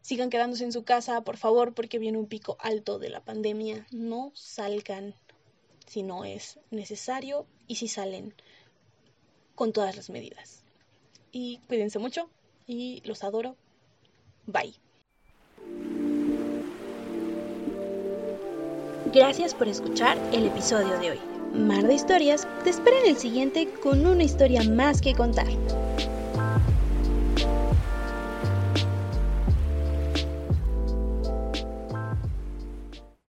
Sigan 0.02 0.30
quedándose 0.30 0.66
en 0.66 0.72
su 0.72 0.84
casa, 0.84 1.22
por 1.22 1.38
favor, 1.38 1.74
porque 1.74 1.98
viene 1.98 2.18
un 2.18 2.28
pico 2.28 2.58
alto 2.60 3.00
de 3.00 3.10
la 3.10 3.22
pandemia. 3.22 3.88
No 3.92 4.32
salgan 4.36 5.16
si 5.88 6.04
no 6.04 6.26
es 6.26 6.60
necesario 6.70 7.48
y 7.66 7.76
si 7.76 7.88
salen 7.88 8.34
con 9.56 9.74
todas 9.74 9.96
las 9.96 10.10
medidas. 10.10 10.64
Y 11.32 11.60
cuídense 11.68 11.98
mucho 11.98 12.30
y 12.68 13.02
los 13.06 13.24
adoro. 13.24 13.56
Bye. 14.46 14.76
Gracias 19.14 19.54
por 19.54 19.70
escuchar 19.70 20.18
el 20.34 20.46
episodio 20.46 21.00
de 21.00 21.12
hoy. 21.12 21.37
Mar 21.54 21.88
de 21.88 21.94
Historias 21.94 22.48
te 22.64 22.70
espera 22.70 22.98
en 23.04 23.12
el 23.12 23.18
siguiente 23.18 23.68
con 23.82 24.06
una 24.06 24.24
historia 24.24 24.64
más 24.64 25.02
que 25.02 25.14
contar. 25.14 25.48